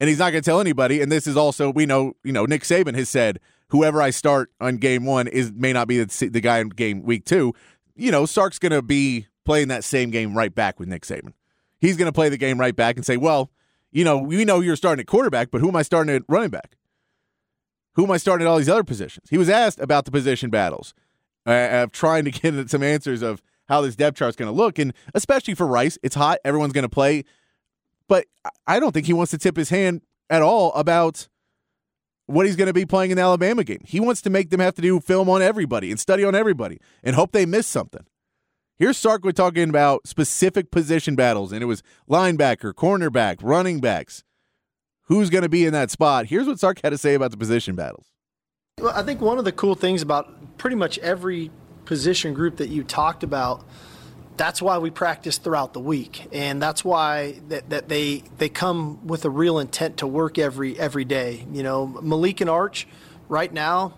and 0.00 0.08
he's 0.08 0.18
not 0.18 0.30
going 0.30 0.42
to 0.42 0.50
tell 0.50 0.60
anybody. 0.60 1.00
And 1.00 1.10
this 1.10 1.26
is 1.26 1.36
also 1.36 1.70
we 1.70 1.86
know, 1.86 2.14
you 2.24 2.32
know, 2.32 2.44
Nick 2.46 2.62
Saban 2.62 2.94
has 2.94 3.08
said 3.08 3.38
whoever 3.68 4.02
I 4.02 4.10
start 4.10 4.50
on 4.60 4.76
game 4.76 5.04
one 5.04 5.28
is 5.28 5.52
may 5.52 5.72
not 5.72 5.88
be 5.88 6.02
the, 6.02 6.28
the 6.28 6.40
guy 6.40 6.58
in 6.58 6.68
game 6.70 7.02
week 7.02 7.24
two. 7.24 7.54
You 7.94 8.10
know, 8.10 8.26
Sark's 8.26 8.58
going 8.58 8.72
to 8.72 8.82
be 8.82 9.28
playing 9.44 9.68
that 9.68 9.84
same 9.84 10.10
game 10.10 10.36
right 10.36 10.54
back 10.54 10.80
with 10.80 10.88
Nick 10.88 11.02
Saban 11.02 11.32
he's 11.82 11.96
going 11.96 12.06
to 12.06 12.12
play 12.12 12.30
the 12.30 12.38
game 12.38 12.58
right 12.58 12.74
back 12.74 12.96
and 12.96 13.04
say, 13.04 13.18
well, 13.18 13.50
you 13.90 14.04
know, 14.04 14.16
we 14.16 14.46
know 14.46 14.60
you're 14.60 14.76
starting 14.76 15.00
at 15.00 15.06
quarterback, 15.06 15.50
but 15.50 15.60
who 15.60 15.68
am 15.68 15.76
I 15.76 15.82
starting 15.82 16.14
at 16.14 16.22
running 16.28 16.48
back? 16.48 16.76
Who 17.96 18.04
am 18.04 18.10
I 18.10 18.16
starting 18.16 18.46
at 18.46 18.50
all 18.50 18.56
these 18.56 18.70
other 18.70 18.84
positions? 18.84 19.28
He 19.28 19.36
was 19.36 19.50
asked 19.50 19.80
about 19.80 20.06
the 20.06 20.10
position 20.10 20.48
battles 20.48 20.94
uh, 21.46 21.68
of 21.70 21.92
trying 21.92 22.24
to 22.24 22.30
get 22.30 22.70
some 22.70 22.82
answers 22.82 23.20
of 23.20 23.42
how 23.68 23.82
this 23.82 23.96
depth 23.96 24.16
chart 24.16 24.30
is 24.30 24.36
going 24.36 24.50
to 24.50 24.56
look. 24.56 24.78
And 24.78 24.94
especially 25.12 25.54
for 25.54 25.66
Rice, 25.66 25.98
it's 26.02 26.14
hot. 26.14 26.38
Everyone's 26.44 26.72
going 26.72 26.84
to 26.84 26.88
play. 26.88 27.24
But 28.08 28.26
I 28.66 28.80
don't 28.80 28.92
think 28.92 29.06
he 29.06 29.12
wants 29.12 29.32
to 29.32 29.38
tip 29.38 29.56
his 29.56 29.68
hand 29.68 30.02
at 30.30 30.40
all 30.40 30.72
about 30.72 31.28
what 32.26 32.46
he's 32.46 32.56
going 32.56 32.68
to 32.68 32.72
be 32.72 32.86
playing 32.86 33.10
in 33.10 33.16
the 33.16 33.22
Alabama 33.22 33.64
game. 33.64 33.82
He 33.84 34.00
wants 34.00 34.22
to 34.22 34.30
make 34.30 34.50
them 34.50 34.60
have 34.60 34.74
to 34.74 34.82
do 34.82 35.00
film 35.00 35.28
on 35.28 35.42
everybody 35.42 35.90
and 35.90 35.98
study 35.98 36.24
on 36.24 36.34
everybody 36.34 36.78
and 37.02 37.16
hope 37.16 37.32
they 37.32 37.44
miss 37.44 37.66
something. 37.66 38.06
Here's 38.82 39.00
Sarkwood 39.00 39.34
talking 39.34 39.68
about 39.68 40.08
specific 40.08 40.72
position 40.72 41.14
battles, 41.14 41.52
and 41.52 41.62
it 41.62 41.66
was 41.66 41.84
linebacker, 42.10 42.72
cornerback, 42.72 43.36
running 43.40 43.78
backs. 43.78 44.24
Who's 45.02 45.30
going 45.30 45.42
to 45.42 45.48
be 45.48 45.64
in 45.64 45.72
that 45.72 45.92
spot? 45.92 46.26
Here's 46.26 46.48
what 46.48 46.58
Sark 46.58 46.80
had 46.82 46.90
to 46.90 46.98
say 46.98 47.14
about 47.14 47.30
the 47.30 47.36
position 47.36 47.76
battles. 47.76 48.06
Well, 48.80 48.92
I 48.92 49.04
think 49.04 49.20
one 49.20 49.38
of 49.38 49.44
the 49.44 49.52
cool 49.52 49.76
things 49.76 50.02
about 50.02 50.58
pretty 50.58 50.74
much 50.74 50.98
every 50.98 51.52
position 51.84 52.34
group 52.34 52.56
that 52.56 52.70
you 52.70 52.82
talked 52.82 53.22
about, 53.22 53.64
that's 54.36 54.60
why 54.60 54.78
we 54.78 54.90
practice 54.90 55.38
throughout 55.38 55.74
the 55.74 55.80
week, 55.80 56.26
and 56.32 56.60
that's 56.60 56.84
why 56.84 57.40
that, 57.50 57.70
that 57.70 57.88
they 57.88 58.24
they 58.38 58.48
come 58.48 59.06
with 59.06 59.24
a 59.24 59.30
real 59.30 59.60
intent 59.60 59.98
to 59.98 60.08
work 60.08 60.40
every 60.40 60.76
every 60.76 61.04
day. 61.04 61.46
You 61.52 61.62
know, 61.62 61.86
Malik 61.86 62.40
and 62.40 62.50
Arch, 62.50 62.88
right 63.28 63.52
now, 63.52 63.94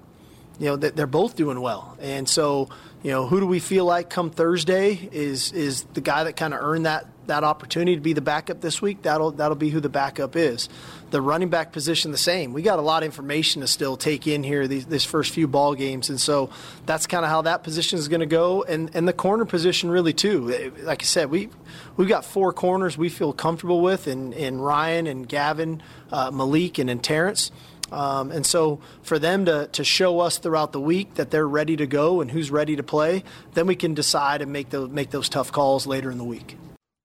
you 0.58 0.66
know, 0.66 0.76
they're 0.76 1.06
both 1.06 1.36
doing 1.36 1.60
well, 1.60 1.96
and 2.00 2.28
so 2.28 2.68
you 3.04 3.10
know, 3.10 3.26
who 3.26 3.38
do 3.38 3.46
we 3.46 3.60
feel 3.60 3.84
like 3.84 4.08
come 4.08 4.30
Thursday 4.30 5.10
is 5.12 5.52
is 5.52 5.82
the 5.92 6.00
guy 6.00 6.24
that 6.24 6.36
kind 6.36 6.54
of 6.54 6.60
earned 6.62 6.86
that 6.86 7.06
that 7.26 7.44
opportunity 7.44 7.96
to 7.96 8.00
be 8.00 8.14
the 8.14 8.22
backup 8.22 8.62
this 8.62 8.80
week? 8.80 9.02
That'll 9.02 9.30
that'll 9.32 9.56
be 9.56 9.68
who 9.68 9.80
the 9.80 9.90
backup 9.90 10.36
is. 10.36 10.70
The 11.10 11.20
running 11.20 11.50
back 11.50 11.70
position 11.70 12.12
the 12.12 12.16
same. 12.16 12.54
We 12.54 12.62
got 12.62 12.78
a 12.78 12.82
lot 12.82 13.02
of 13.02 13.04
information 13.04 13.60
to 13.60 13.68
still 13.68 13.98
take 13.98 14.26
in 14.26 14.42
here 14.42 14.66
these 14.66 14.86
this 14.86 15.04
first 15.04 15.32
few 15.32 15.46
ball 15.46 15.74
games, 15.74 16.08
and 16.08 16.18
so 16.18 16.48
that's 16.86 17.06
kind 17.06 17.26
of 17.26 17.30
how 17.30 17.42
that 17.42 17.62
position 17.62 17.98
is 17.98 18.08
going 18.08 18.20
to 18.20 18.26
go, 18.26 18.62
and 18.62 18.90
and 18.94 19.06
the 19.06 19.12
corner 19.12 19.44
position 19.44 19.90
really 19.90 20.14
too. 20.14 20.72
Like 20.82 21.02
I 21.02 21.04
said, 21.04 21.30
we 21.30 21.50
we've 21.98 22.08
got 22.08 22.24
four 22.24 22.54
corners 22.54 22.96
we 22.96 23.10
feel 23.10 23.34
comfortable 23.34 23.82
with, 23.82 24.08
in 24.08 24.32
in 24.32 24.62
Ryan 24.62 25.06
and 25.06 25.28
Gavin, 25.28 25.82
uh, 26.10 26.30
Malik, 26.30 26.78
and 26.78 26.88
in 26.88 27.00
Terrance. 27.00 27.50
Um, 27.94 28.32
and 28.32 28.44
so 28.44 28.80
for 29.02 29.18
them 29.18 29.44
to, 29.44 29.68
to 29.68 29.84
show 29.84 30.18
us 30.20 30.38
throughout 30.38 30.72
the 30.72 30.80
week 30.80 31.14
that 31.14 31.30
they're 31.30 31.46
ready 31.46 31.76
to 31.76 31.86
go 31.86 32.20
and 32.20 32.30
who's 32.30 32.50
ready 32.50 32.74
to 32.74 32.82
play, 32.82 33.22
then 33.54 33.66
we 33.66 33.76
can 33.76 33.94
decide 33.94 34.42
and 34.42 34.52
make, 34.52 34.70
the, 34.70 34.88
make 34.88 35.10
those 35.10 35.28
tough 35.28 35.52
calls 35.52 35.86
later 35.86 36.10
in 36.10 36.18
the 36.18 36.24
week. 36.24 36.58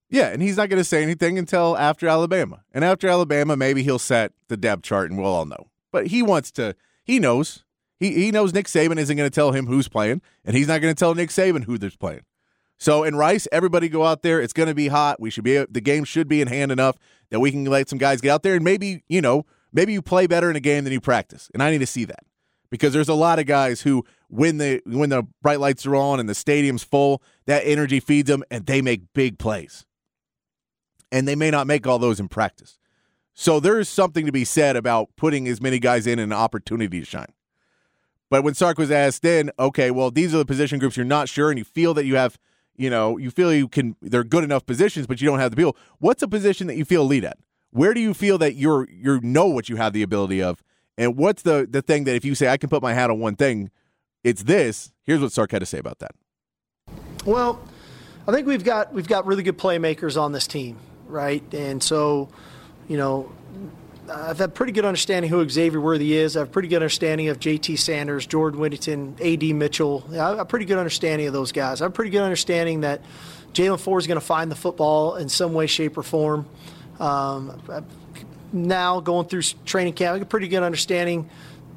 Yeah, 0.10 0.30
and 0.30 0.42
he's 0.42 0.58
not 0.58 0.70
going 0.70 0.80
to 0.80 0.84
say 0.84 1.04
anything 1.04 1.38
until 1.38 1.78
after 1.78 2.08
Alabama. 2.08 2.64
And 2.74 2.84
after 2.84 3.08
Alabama, 3.08 3.56
maybe 3.56 3.84
he'll 3.84 4.00
set 4.00 4.32
the 4.48 4.58
depth 4.58 4.82
chart 4.82 5.12
and 5.12 5.20
we'll 5.20 5.32
all 5.32 5.46
know. 5.46 5.68
But 5.92 6.08
he 6.08 6.24
wants 6.24 6.52
to, 6.54 6.76
he 7.04 7.20
knows. 7.20 7.64
He, 8.00 8.14
he 8.14 8.32
knows 8.32 8.52
Nick 8.52 8.66
Saban 8.66 8.98
isn't 8.98 9.16
going 9.16 9.30
to 9.30 9.34
tell 9.34 9.52
him 9.52 9.68
who's 9.68 9.88
playing, 9.88 10.22
and 10.44 10.56
he's 10.56 10.70
not 10.70 10.82
going 10.82 10.96
to 10.96 11.00
tell 11.00 11.14
Nick 11.14 11.30
Saban 11.30 11.66
who 11.66 11.78
they're 11.78 11.92
playing. 11.92 12.22
So 12.80 13.04
in 13.04 13.16
Rice, 13.16 13.48
everybody 13.52 13.90
go 13.90 14.06
out 14.06 14.24
there. 14.24 14.42
It's 14.42 14.54
going 14.54 14.70
to 14.70 14.74
be 14.74 14.88
hot. 14.88 15.20
We 15.20 15.30
should 15.30 15.44
be 15.44 15.66
the 15.70 15.82
game 15.82 16.06
should 16.06 16.30
be 16.30 16.42
in 16.42 16.48
hand 16.48 16.72
enough 16.72 16.96
that 17.30 17.42
we 17.42 17.52
can 17.52 17.66
let 17.66 17.90
some 17.90 18.00
guys 18.00 18.22
get 18.22 18.32
out 18.32 18.42
there 18.42 18.56
and 18.56 18.64
maybe 18.64 19.04
you 19.08 19.22
know 19.22 19.46
maybe 19.72 19.94
you 19.94 20.02
play 20.02 20.28
better 20.28 20.50
in 20.50 20.56
a 20.56 20.62
game 20.62 20.84
than 20.84 20.94
you 20.94 21.02
practice. 21.02 21.50
And 21.54 21.62
I 21.64 21.72
need 21.72 21.80
to 21.80 21.88
see 21.88 22.06
that 22.06 22.24
because 22.70 22.94
there's 22.94 23.10
a 23.10 23.14
lot 23.14 23.40
of 23.40 23.46
guys 23.46 23.82
who 23.82 24.06
when 24.30 24.58
the 24.58 24.82
when 24.86 25.10
the 25.10 25.24
bright 25.42 25.60
lights 25.60 25.86
are 25.86 25.96
on 25.96 26.20
and 26.20 26.30
the 26.30 26.36
stadium's 26.36 26.84
full, 26.84 27.22
that 27.46 27.64
energy 27.66 28.00
feeds 28.00 28.28
them 28.28 28.44
and 28.52 28.66
they 28.66 28.82
make 28.82 29.14
big 29.14 29.40
plays. 29.40 29.86
And 31.12 31.28
they 31.28 31.36
may 31.36 31.50
not 31.50 31.66
make 31.66 31.88
all 31.88 31.98
those 31.98 32.20
in 32.20 32.28
practice. 32.28 32.78
So 33.34 33.60
there's 33.60 33.90
something 33.90 34.26
to 34.26 34.32
be 34.32 34.46
said 34.46 34.76
about 34.76 35.10
putting 35.16 35.48
as 35.48 35.62
many 35.62 35.80
guys 35.80 36.06
in 36.06 36.20
an 36.20 36.34
opportunity 36.34 37.00
to 37.00 37.06
shine. 37.06 37.34
But 38.30 38.44
when 38.44 38.54
Sark 38.54 38.78
was 38.78 38.92
asked 38.92 39.24
then, 39.24 39.50
okay, 39.58 39.90
well, 39.90 40.12
these 40.12 40.36
are 40.36 40.38
the 40.38 40.46
position 40.46 40.78
groups 40.78 40.98
you're 40.98 41.06
not 41.06 41.30
sure 41.30 41.50
and 41.50 41.58
you 41.58 41.66
feel 41.66 41.96
that 41.96 42.06
you 42.06 42.16
have, 42.16 42.38
you 42.76 42.90
know, 42.90 43.18
you 43.18 43.32
feel 43.32 43.52
you 43.52 43.68
can 43.68 43.96
they're 44.02 44.24
good 44.24 44.44
enough 44.44 44.66
positions, 44.66 45.08
but 45.08 45.20
you 45.20 45.28
don't 45.28 45.40
have 45.40 45.52
the 45.52 45.58
people. 45.58 45.76
What's 45.98 46.22
a 46.22 46.28
position 46.28 46.68
that 46.68 46.76
you 46.76 46.86
feel 46.86 47.06
lead 47.06 47.26
at? 47.26 47.38
Where 47.72 47.94
do 47.94 48.00
you 48.00 48.14
feel 48.14 48.38
that 48.40 48.56
you're 48.56 48.88
you 48.90 49.20
know 49.22 49.46
what 49.46 49.70
you 49.70 49.76
have 49.76 49.94
the 49.94 50.04
ability 50.04 50.42
of, 50.42 50.64
and 50.98 51.16
what's 51.16 51.44
the 51.44 51.68
the 51.70 51.82
thing 51.82 52.06
that 52.06 52.16
if 52.16 52.26
you 52.26 52.36
say 52.36 52.48
I 52.48 52.58
can 52.58 52.70
put 52.70 52.82
my 52.82 52.94
hat 52.94 53.10
on 53.10 53.20
one 53.20 53.36
thing, 53.36 53.70
it's 54.24 54.44
this. 54.44 54.92
Here's 55.04 55.22
what 55.22 55.32
Sark 55.32 55.52
had 55.52 55.60
to 55.60 55.66
say 55.66 55.78
about 55.78 56.00
that. 56.00 56.12
Well, 57.26 57.60
I 58.28 58.32
think 58.32 58.48
we've 58.48 58.64
got 58.64 58.94
we've 58.94 59.08
got 59.08 59.26
really 59.26 59.44
good 59.44 59.58
playmakers 59.58 60.20
on 60.20 60.32
this 60.32 60.48
team, 60.48 60.78
right? 61.08 61.44
And 61.54 61.82
so, 61.82 62.30
you 62.88 62.98
know, 62.98 63.32
I've 64.12 64.40
had 64.40 64.54
pretty 64.54 64.72
good 64.72 64.86
understanding 64.86 65.30
who 65.30 65.48
Xavier 65.48 65.82
Worthy 65.82 66.16
is. 66.16 66.36
I 66.36 66.40
have 66.40 66.50
a 66.50 66.52
pretty 66.52 66.68
good 66.68 66.78
understanding 66.78 67.30
of 67.30 67.40
J.T. 67.40 67.76
Sanders, 67.76 68.26
Jordan 68.26 68.60
Whittington, 68.60 69.16
A.D. 69.20 69.54
Mitchell. 69.54 70.04
I 70.12 70.30
have 70.30 70.40
a 70.40 70.46
pretty 70.46 70.66
good 70.66 70.78
understanding 70.78 71.28
of 71.28 71.34
those 71.34 71.52
guys. 71.52 71.82
I 71.82 71.86
have 71.86 71.92
a 71.92 71.96
pretty 71.96 72.12
good 72.12 72.24
understanding 72.24 72.82
that 72.82 73.02
Jaylan 73.54 73.80
Ford 73.80 74.02
is 74.02 74.08
going 74.08 74.20
to 74.20 74.26
find 74.26 74.52
the 74.52 74.56
football 74.56 75.16
in 75.16 75.30
some 75.30 75.54
way, 75.54 75.68
shape, 75.68 75.98
or 75.98 76.04
form. 76.04 76.46
Um, 77.00 77.62
now 78.52 79.00
going 79.00 79.28
through 79.28 79.44
training 79.66 79.94
camp, 79.94 80.12
I 80.12 80.14
have 80.14 80.22
a 80.22 80.26
pretty 80.26 80.48
good 80.48 80.64
understanding. 80.64 81.30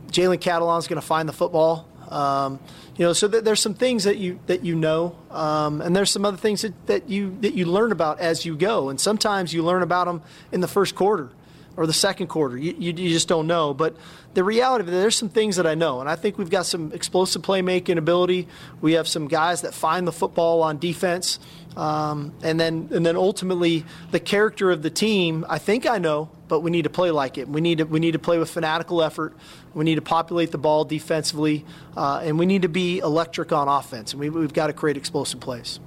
Jalen 0.09 0.39
Catalon 0.39 0.79
is 0.79 0.89
going 0.89 1.01
to 1.01 1.07
find 1.07 1.29
the 1.29 1.33
football. 1.33 1.89
Um, 2.11 2.61
you 2.97 3.07
know, 3.07 3.15
so 3.15 3.27
th- 3.29 3.43
there's 3.43 3.61
some 3.61 3.75
things 3.75 4.05
that 4.05 4.19
you 4.19 4.39
that 4.47 4.65
you 4.65 4.75
know, 4.75 5.17
um, 5.31 5.81
and 5.81 5.97
there's 5.97 6.11
some 6.11 6.27
other 6.27 6.37
things 6.37 6.63
that, 6.63 6.87
that 6.87 7.09
you 7.09 7.37
that 7.41 7.55
you 7.55 7.65
learn 7.65 7.91
about 7.91 8.21
as 8.21 8.45
you 8.45 8.55
go. 8.55 8.91
And 8.91 9.01
sometimes 9.01 9.55
you 9.55 9.63
learn 9.63 9.83
about 9.83 10.07
them 10.07 10.23
in 10.51 10.61
the 10.61 10.69
first 10.69 10.95
quarter 10.95 11.31
or 11.77 11.87
the 11.87 11.93
second 11.93 12.27
quarter. 12.27 12.57
You, 12.57 12.75
you, 12.79 12.93
you, 12.93 13.09
just 13.09 13.29
don't 13.29 13.47
know. 13.47 13.73
But 13.75 13.97
the 14.35 14.45
reality 14.45 14.83
of 14.83 14.89
it, 14.89 14.93
there's 14.93 15.17
some 15.17 15.29
things 15.29 15.57
that 15.57 15.67
I 15.67 15.75
know. 15.75 16.01
And 16.01 16.09
I 16.09 16.17
think 16.17 16.39
we've 16.39 16.51
got 16.51 16.67
some 16.67 16.93
explosive 16.93 17.43
playmaking 17.43 17.97
ability. 17.97 18.49
We 18.81 18.93
have 18.93 19.09
some 19.09 19.29
guys 19.29 19.63
that 19.63 19.75
find 19.75 20.07
the 20.07 20.13
football 20.13 20.63
on 20.63 20.79
defense. 20.79 21.39
Um, 21.77 22.35
and 22.43 22.61
then 22.61 22.91
and 22.93 23.05
then 23.07 23.17
ultimately 23.17 23.87
the 24.11 24.21
character 24.21 24.71
of 24.71 24.83
the 24.83 24.91
team, 24.91 25.47
I 25.49 25.59
think 25.59 25.87
I 25.87 25.97
know, 25.97 26.29
but 26.49 26.61
we 26.61 26.71
need 26.71 26.83
to 26.83 26.91
play 26.91 27.11
like 27.11 27.39
it. 27.39 27.49
We 27.49 27.63
need 27.63 27.79
to 27.79 27.85
we 27.85 27.99
need 27.99 28.13
to 28.13 28.19
play 28.19 28.39
with 28.39 28.51
fanatical 28.51 29.03
effort. 29.03 29.35
We 29.73 29.85
need 29.87 29.95
to 29.95 30.03
populate 30.03 30.51
the 30.51 30.59
ball 30.59 30.85
defensively, 30.85 31.65
uh, 31.97 32.21
and 32.23 32.39
we 32.39 32.45
need 32.45 32.63
to 32.63 32.69
be 32.69 32.99
electric 32.99 33.53
on 33.53 33.69
offense. 33.69 34.13
And 34.13 34.21
we, 34.21 34.29
we've 34.29 34.53
got 34.53 34.67
to 34.67 34.75
create 34.75 34.99
explosive 34.99 35.41
plays. 35.41 35.81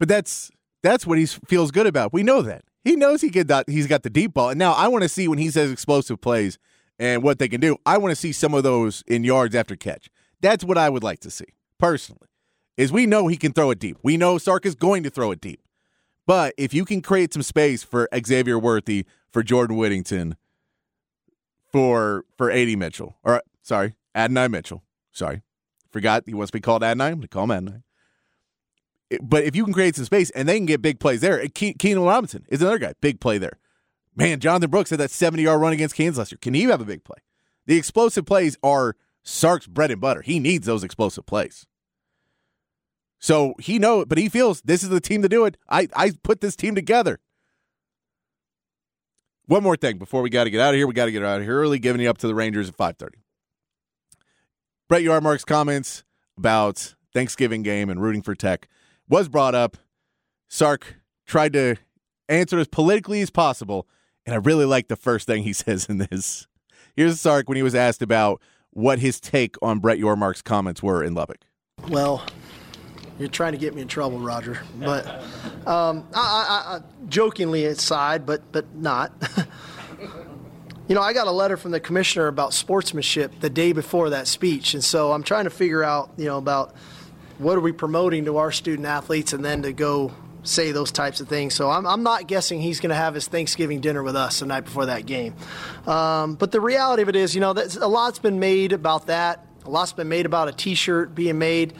But 0.00 0.08
that's 0.08 0.50
that's 0.82 1.06
what 1.06 1.18
he 1.18 1.26
feels 1.26 1.70
good 1.70 1.86
about. 1.86 2.12
We 2.12 2.24
know 2.24 2.42
that. 2.42 2.64
He 2.84 2.96
knows 2.96 3.20
he 3.20 3.30
get 3.30 3.48
that 3.48 3.68
he's 3.68 3.86
got 3.86 4.02
the 4.02 4.10
deep 4.10 4.34
ball. 4.34 4.50
And 4.50 4.58
now 4.58 4.72
I 4.72 4.88
want 4.88 5.02
to 5.02 5.08
see 5.08 5.28
when 5.28 5.38
he 5.38 5.50
says 5.50 5.70
explosive 5.70 6.20
plays 6.20 6.58
and 6.98 7.22
what 7.22 7.38
they 7.38 7.48
can 7.48 7.60
do. 7.60 7.76
I 7.86 7.98
want 7.98 8.12
to 8.12 8.16
see 8.16 8.32
some 8.32 8.54
of 8.54 8.62
those 8.62 9.04
in 9.06 9.24
yards 9.24 9.54
after 9.54 9.76
catch. 9.76 10.08
That's 10.40 10.64
what 10.64 10.78
I 10.78 10.88
would 10.88 11.04
like 11.04 11.20
to 11.20 11.30
see 11.30 11.46
personally. 11.78 12.28
Is 12.76 12.90
we 12.90 13.06
know 13.06 13.28
he 13.28 13.36
can 13.36 13.52
throw 13.52 13.70
it 13.70 13.78
deep. 13.78 13.98
We 14.02 14.16
know 14.16 14.38
Sark 14.38 14.66
is 14.66 14.74
going 14.74 15.02
to 15.04 15.10
throw 15.10 15.30
it 15.30 15.40
deep. 15.40 15.60
But 16.26 16.54
if 16.56 16.72
you 16.72 16.84
can 16.84 17.02
create 17.02 17.32
some 17.32 17.42
space 17.42 17.82
for 17.82 18.08
Xavier 18.24 18.58
Worthy, 18.58 19.04
for 19.30 19.42
Jordan 19.42 19.76
Whittington, 19.76 20.36
for 21.70 22.24
for 22.36 22.50
AD 22.50 22.78
Mitchell, 22.78 23.16
or 23.22 23.42
sorry, 23.62 23.94
Adonai 24.14 24.48
Mitchell. 24.48 24.82
Sorry, 25.10 25.42
forgot 25.90 26.24
he 26.26 26.34
wants 26.34 26.50
to 26.50 26.56
be 26.56 26.60
called 26.60 26.82
Adonai. 26.82 27.12
I'm 27.12 27.20
to 27.20 27.28
call 27.28 27.44
him 27.44 27.50
Adonai 27.50 27.82
but 29.20 29.44
if 29.44 29.56
you 29.56 29.64
can 29.64 29.72
create 29.72 29.96
some 29.96 30.04
space 30.04 30.30
and 30.30 30.48
they 30.48 30.56
can 30.56 30.66
get 30.66 30.82
big 30.82 31.00
plays 31.00 31.20
there, 31.20 31.46
Ke- 31.48 31.76
Keilan 31.78 32.06
Robinson 32.06 32.44
is 32.48 32.62
another 32.62 32.78
guy, 32.78 32.94
big 33.00 33.20
play 33.20 33.38
there. 33.38 33.58
Man, 34.14 34.40
Jonathan 34.40 34.70
Brooks 34.70 34.90
had 34.90 35.00
that 35.00 35.10
70 35.10 35.42
yard 35.42 35.60
run 35.60 35.72
against 35.72 35.94
Kansas 35.94 36.18
last 36.18 36.32
year. 36.32 36.38
Can 36.40 36.54
he 36.54 36.64
have 36.64 36.80
a 36.80 36.84
big 36.84 37.04
play? 37.04 37.18
The 37.66 37.76
explosive 37.76 38.26
plays 38.26 38.56
are 38.62 38.96
Sark's 39.22 39.66
bread 39.66 39.90
and 39.90 40.00
butter. 40.00 40.22
He 40.22 40.38
needs 40.38 40.66
those 40.66 40.84
explosive 40.84 41.26
plays. 41.26 41.66
So 43.18 43.54
he 43.60 43.78
knows, 43.78 44.06
but 44.08 44.18
he 44.18 44.28
feels 44.28 44.60
this 44.62 44.82
is 44.82 44.88
the 44.88 45.00
team 45.00 45.22
to 45.22 45.28
do 45.28 45.44
it. 45.44 45.56
I, 45.68 45.88
I 45.94 46.12
put 46.22 46.40
this 46.40 46.56
team 46.56 46.74
together. 46.74 47.20
One 49.46 49.62
more 49.62 49.76
thing 49.76 49.98
before 49.98 50.22
we 50.22 50.30
got 50.30 50.44
to 50.44 50.50
get 50.50 50.60
out 50.60 50.74
of 50.74 50.78
here. 50.78 50.86
We 50.86 50.94
got 50.94 51.06
to 51.06 51.12
get 51.12 51.24
out 51.24 51.38
of 51.38 51.44
here 51.44 51.56
early, 51.56 51.78
giving 51.78 52.00
you 52.00 52.10
up 52.10 52.18
to 52.18 52.26
the 52.26 52.34
Rangers 52.34 52.68
at 52.68 52.76
5:30. 52.76 53.14
Brett 54.88 55.02
Yormark's 55.02 55.44
comments 55.44 56.04
about 56.36 56.94
Thanksgiving 57.14 57.62
game 57.62 57.90
and 57.90 58.02
rooting 58.02 58.22
for 58.22 58.34
Tech 58.34 58.68
was 59.12 59.28
brought 59.28 59.54
up. 59.54 59.76
Sark 60.48 60.96
tried 61.26 61.52
to 61.52 61.76
answer 62.30 62.58
as 62.58 62.66
politically 62.66 63.20
as 63.20 63.28
possible, 63.28 63.86
and 64.24 64.34
I 64.34 64.38
really 64.38 64.64
like 64.64 64.88
the 64.88 64.96
first 64.96 65.26
thing 65.26 65.42
he 65.42 65.52
says 65.52 65.86
in 65.86 65.98
this. 65.98 66.46
Here's 66.96 67.20
Sark 67.20 67.46
when 67.46 67.56
he 67.56 67.62
was 67.62 67.74
asked 67.74 68.00
about 68.00 68.40
what 68.70 69.00
his 69.00 69.20
take 69.20 69.56
on 69.60 69.80
Brett 69.80 69.98
Yormark's 69.98 70.40
comments 70.40 70.82
were 70.82 71.04
in 71.04 71.14
Lubbock. 71.14 71.40
Well, 71.88 72.24
you're 73.18 73.28
trying 73.28 73.52
to 73.52 73.58
get 73.58 73.74
me 73.74 73.82
in 73.82 73.88
trouble, 73.88 74.18
Roger. 74.18 74.62
But 74.78 75.06
um, 75.66 76.08
I, 76.14 76.16
I, 76.16 76.76
I, 76.76 76.80
jokingly 77.08 77.66
aside, 77.66 78.24
but 78.24 78.50
but 78.50 78.74
not. 78.74 79.12
you 80.88 80.94
know, 80.94 81.02
I 81.02 81.12
got 81.12 81.26
a 81.26 81.30
letter 81.30 81.58
from 81.58 81.70
the 81.70 81.80
commissioner 81.80 82.28
about 82.28 82.54
sportsmanship 82.54 83.40
the 83.40 83.50
day 83.50 83.72
before 83.72 84.08
that 84.10 84.26
speech, 84.26 84.72
and 84.72 84.82
so 84.82 85.12
I'm 85.12 85.22
trying 85.22 85.44
to 85.44 85.50
figure 85.50 85.84
out, 85.84 86.12
you 86.16 86.24
know, 86.24 86.38
about 86.38 86.74
what 87.42 87.58
are 87.58 87.60
we 87.60 87.72
promoting 87.72 88.24
to 88.26 88.38
our 88.38 88.52
student 88.52 88.86
athletes 88.86 89.32
and 89.32 89.44
then 89.44 89.62
to 89.62 89.72
go 89.72 90.12
say 90.44 90.72
those 90.72 90.90
types 90.90 91.20
of 91.20 91.28
things. 91.28 91.54
So 91.54 91.70
I'm, 91.70 91.86
I'm 91.86 92.02
not 92.02 92.26
guessing 92.26 92.60
he's 92.60 92.80
going 92.80 92.90
to 92.90 92.96
have 92.96 93.14
his 93.14 93.28
Thanksgiving 93.28 93.80
dinner 93.80 94.02
with 94.02 94.16
us 94.16 94.40
the 94.40 94.46
night 94.46 94.64
before 94.64 94.86
that 94.86 95.06
game. 95.06 95.34
Um, 95.86 96.34
but 96.34 96.50
the 96.50 96.60
reality 96.60 97.02
of 97.02 97.08
it 97.08 97.16
is, 97.16 97.34
you 97.34 97.40
know, 97.40 97.52
a 97.52 97.88
lot's 97.88 98.18
been 98.18 98.40
made 98.40 98.72
about 98.72 99.06
that. 99.06 99.46
A 99.64 99.70
lot's 99.70 99.92
been 99.92 100.08
made 100.08 100.26
about 100.26 100.48
a 100.48 100.52
T-shirt 100.52 101.14
being 101.14 101.38
made 101.38 101.74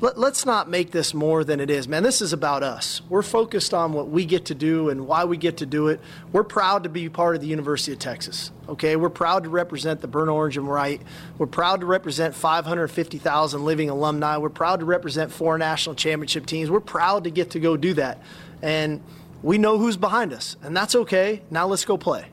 let, 0.00 0.18
us 0.18 0.44
not 0.44 0.68
make 0.68 0.90
this 0.90 1.14
more 1.14 1.42
than 1.42 1.58
it 1.58 1.70
is, 1.70 1.88
man. 1.88 2.02
This 2.02 2.20
is 2.20 2.32
about 2.32 2.62
us. 2.62 3.00
We're 3.08 3.22
focused 3.22 3.72
on 3.72 3.94
what 3.94 4.08
we 4.08 4.26
get 4.26 4.46
to 4.46 4.54
do 4.54 4.90
and 4.90 5.06
why 5.06 5.24
we 5.24 5.38
get 5.38 5.58
to 5.58 5.66
do 5.66 5.88
it. 5.88 6.00
We're 6.32 6.44
proud 6.44 6.82
to 6.82 6.88
be 6.90 7.08
part 7.08 7.34
of 7.34 7.40
the 7.40 7.46
University 7.46 7.92
of 7.92 7.98
Texas. 7.98 8.52
Okay, 8.68 8.96
we're 8.96 9.08
proud 9.08 9.44
to 9.44 9.48
represent 9.48 10.02
the 10.02 10.08
burnt 10.08 10.28
orange 10.28 10.58
and 10.58 10.68
white. 10.68 11.00
We're 11.38 11.46
proud 11.46 11.80
to 11.80 11.86
represent 11.86 12.34
550,000 12.34 13.64
living 13.64 13.88
alumni. 13.88 14.36
We're 14.36 14.50
proud 14.50 14.80
to 14.80 14.86
represent 14.86 15.32
four 15.32 15.56
national 15.56 15.94
championship 15.94 16.44
teams. 16.44 16.70
We're 16.70 16.80
proud 16.80 17.24
to 17.24 17.30
get 17.30 17.50
to 17.52 17.60
go 17.60 17.76
do 17.76 17.94
that, 17.94 18.20
and 18.60 19.02
we 19.42 19.56
know 19.56 19.78
who's 19.78 19.96
behind 19.96 20.32
us, 20.32 20.56
and 20.62 20.76
that's 20.76 20.94
okay. 20.94 21.42
Now 21.50 21.66
let's 21.66 21.84
go 21.84 21.96
play. 21.96 22.26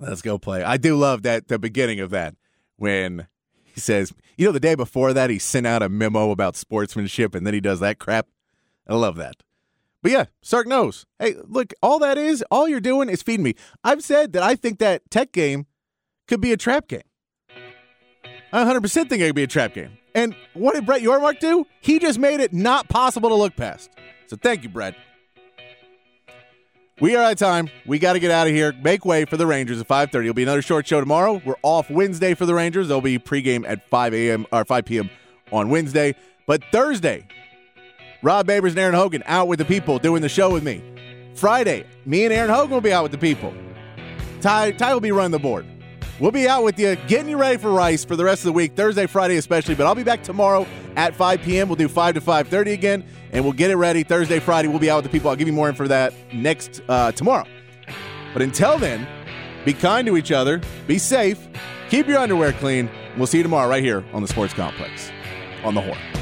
Let's 0.00 0.22
go 0.22 0.38
play. 0.38 0.62
I 0.62 0.76
do 0.76 0.96
love 0.96 1.22
that 1.22 1.48
the 1.48 1.58
beginning 1.58 2.00
of 2.00 2.10
that 2.10 2.34
when 2.76 3.26
he 3.78 3.80
says, 3.80 4.12
you 4.36 4.44
know, 4.44 4.50
the 4.50 4.58
day 4.58 4.74
before 4.74 5.12
that, 5.12 5.30
he 5.30 5.38
sent 5.38 5.64
out 5.64 5.84
a 5.84 5.88
memo 5.88 6.32
about 6.32 6.56
sportsmanship 6.56 7.32
and 7.32 7.46
then 7.46 7.54
he 7.54 7.60
does 7.60 7.78
that 7.78 8.00
crap. 8.00 8.26
I 8.88 8.94
love 8.96 9.14
that. 9.16 9.36
But 10.02 10.10
yeah, 10.10 10.24
Sark 10.42 10.66
knows. 10.66 11.06
Hey, 11.20 11.36
look, 11.46 11.72
all 11.80 12.00
that 12.00 12.18
is, 12.18 12.44
all 12.50 12.68
you're 12.68 12.80
doing 12.80 13.08
is 13.08 13.22
feeding 13.22 13.44
me. 13.44 13.54
I've 13.84 14.02
said 14.02 14.32
that 14.32 14.42
I 14.42 14.56
think 14.56 14.80
that 14.80 15.08
tech 15.12 15.30
game 15.30 15.66
could 16.26 16.40
be 16.40 16.50
a 16.50 16.56
trap 16.56 16.88
game. 16.88 17.02
I 18.52 18.64
100% 18.64 18.92
think 18.92 19.12
it 19.12 19.26
could 19.26 19.34
be 19.36 19.44
a 19.44 19.46
trap 19.46 19.74
game. 19.74 19.96
And 20.12 20.34
what 20.54 20.74
did 20.74 20.84
Brett 20.84 21.02
Yormark 21.02 21.38
do? 21.38 21.64
He 21.80 22.00
just 22.00 22.18
made 22.18 22.40
it 22.40 22.52
not 22.52 22.88
possible 22.88 23.28
to 23.28 23.36
look 23.36 23.54
past. 23.54 23.90
So 24.26 24.36
thank 24.36 24.64
you, 24.64 24.68
Brett. 24.68 24.96
We 27.00 27.14
are 27.14 27.22
out 27.22 27.32
of 27.32 27.38
time. 27.38 27.70
We 27.86 28.00
got 28.00 28.14
to 28.14 28.18
get 28.18 28.32
out 28.32 28.48
of 28.48 28.52
here. 28.52 28.74
Make 28.82 29.04
way 29.04 29.24
for 29.24 29.36
the 29.36 29.46
Rangers 29.46 29.80
at 29.80 29.86
5:30. 29.86 30.22
It'll 30.22 30.34
be 30.34 30.42
another 30.42 30.62
short 30.62 30.86
show 30.86 31.00
tomorrow. 31.00 31.40
We're 31.44 31.54
off 31.62 31.90
Wednesday 31.90 32.34
for 32.34 32.44
the 32.44 32.54
Rangers. 32.54 32.88
There'll 32.88 33.00
be 33.00 33.18
pregame 33.18 33.64
at 33.68 33.88
5 33.88 34.14
a.m. 34.14 34.46
or 34.50 34.64
5 34.64 34.84
p.m. 34.84 35.08
on 35.52 35.68
Wednesday. 35.68 36.16
But 36.46 36.64
Thursday, 36.72 37.26
Rob 38.22 38.48
Babers 38.48 38.70
and 38.70 38.78
Aaron 38.78 38.94
Hogan 38.94 39.22
out 39.26 39.46
with 39.46 39.60
the 39.60 39.64
people 39.64 39.98
doing 39.98 40.22
the 40.22 40.28
show 40.28 40.50
with 40.50 40.64
me. 40.64 40.82
Friday, 41.34 41.84
me 42.04 42.24
and 42.24 42.32
Aaron 42.32 42.50
Hogan 42.50 42.70
will 42.70 42.80
be 42.80 42.92
out 42.92 43.04
with 43.04 43.12
the 43.12 43.18
people. 43.18 43.54
Ty, 44.40 44.72
Ty 44.72 44.92
will 44.92 45.00
be 45.00 45.12
running 45.12 45.30
the 45.30 45.38
board. 45.38 45.66
We'll 46.20 46.32
be 46.32 46.48
out 46.48 46.64
with 46.64 46.78
you, 46.80 46.96
getting 47.06 47.28
you 47.28 47.36
ready 47.36 47.58
for 47.58 47.70
Rice 47.70 48.04
for 48.04 48.16
the 48.16 48.24
rest 48.24 48.40
of 48.40 48.46
the 48.46 48.52
week, 48.52 48.74
Thursday, 48.74 49.06
Friday 49.06 49.36
especially. 49.36 49.76
But 49.76 49.86
I'll 49.86 49.94
be 49.94 50.02
back 50.02 50.24
tomorrow 50.24 50.66
at 50.96 51.14
5 51.14 51.42
p.m. 51.42 51.68
We'll 51.68 51.76
do 51.76 51.88
5 51.88 52.14
to 52.14 52.20
5:30 52.20 52.72
again, 52.72 53.04
and 53.30 53.44
we'll 53.44 53.52
get 53.52 53.70
it 53.70 53.76
ready 53.76 54.02
Thursday, 54.02 54.40
Friday. 54.40 54.68
We'll 54.68 54.80
be 54.80 54.90
out 54.90 54.96
with 54.96 55.04
the 55.04 55.10
people. 55.10 55.30
I'll 55.30 55.36
give 55.36 55.46
you 55.46 55.54
more 55.54 55.68
info 55.68 55.84
for 55.84 55.88
that 55.88 56.12
next 56.32 56.80
uh, 56.88 57.12
tomorrow. 57.12 57.46
But 58.32 58.42
until 58.42 58.78
then, 58.78 59.06
be 59.64 59.72
kind 59.72 60.06
to 60.06 60.16
each 60.16 60.32
other, 60.32 60.60
be 60.86 60.98
safe, 60.98 61.48
keep 61.88 62.08
your 62.08 62.18
underwear 62.18 62.52
clean. 62.52 62.90
We'll 63.16 63.26
see 63.26 63.38
you 63.38 63.42
tomorrow 63.44 63.68
right 63.68 63.82
here 63.82 64.04
on 64.12 64.22
the 64.22 64.28
Sports 64.28 64.54
Complex 64.54 65.10
on 65.62 65.74
the 65.74 65.80
Horn. 65.80 66.17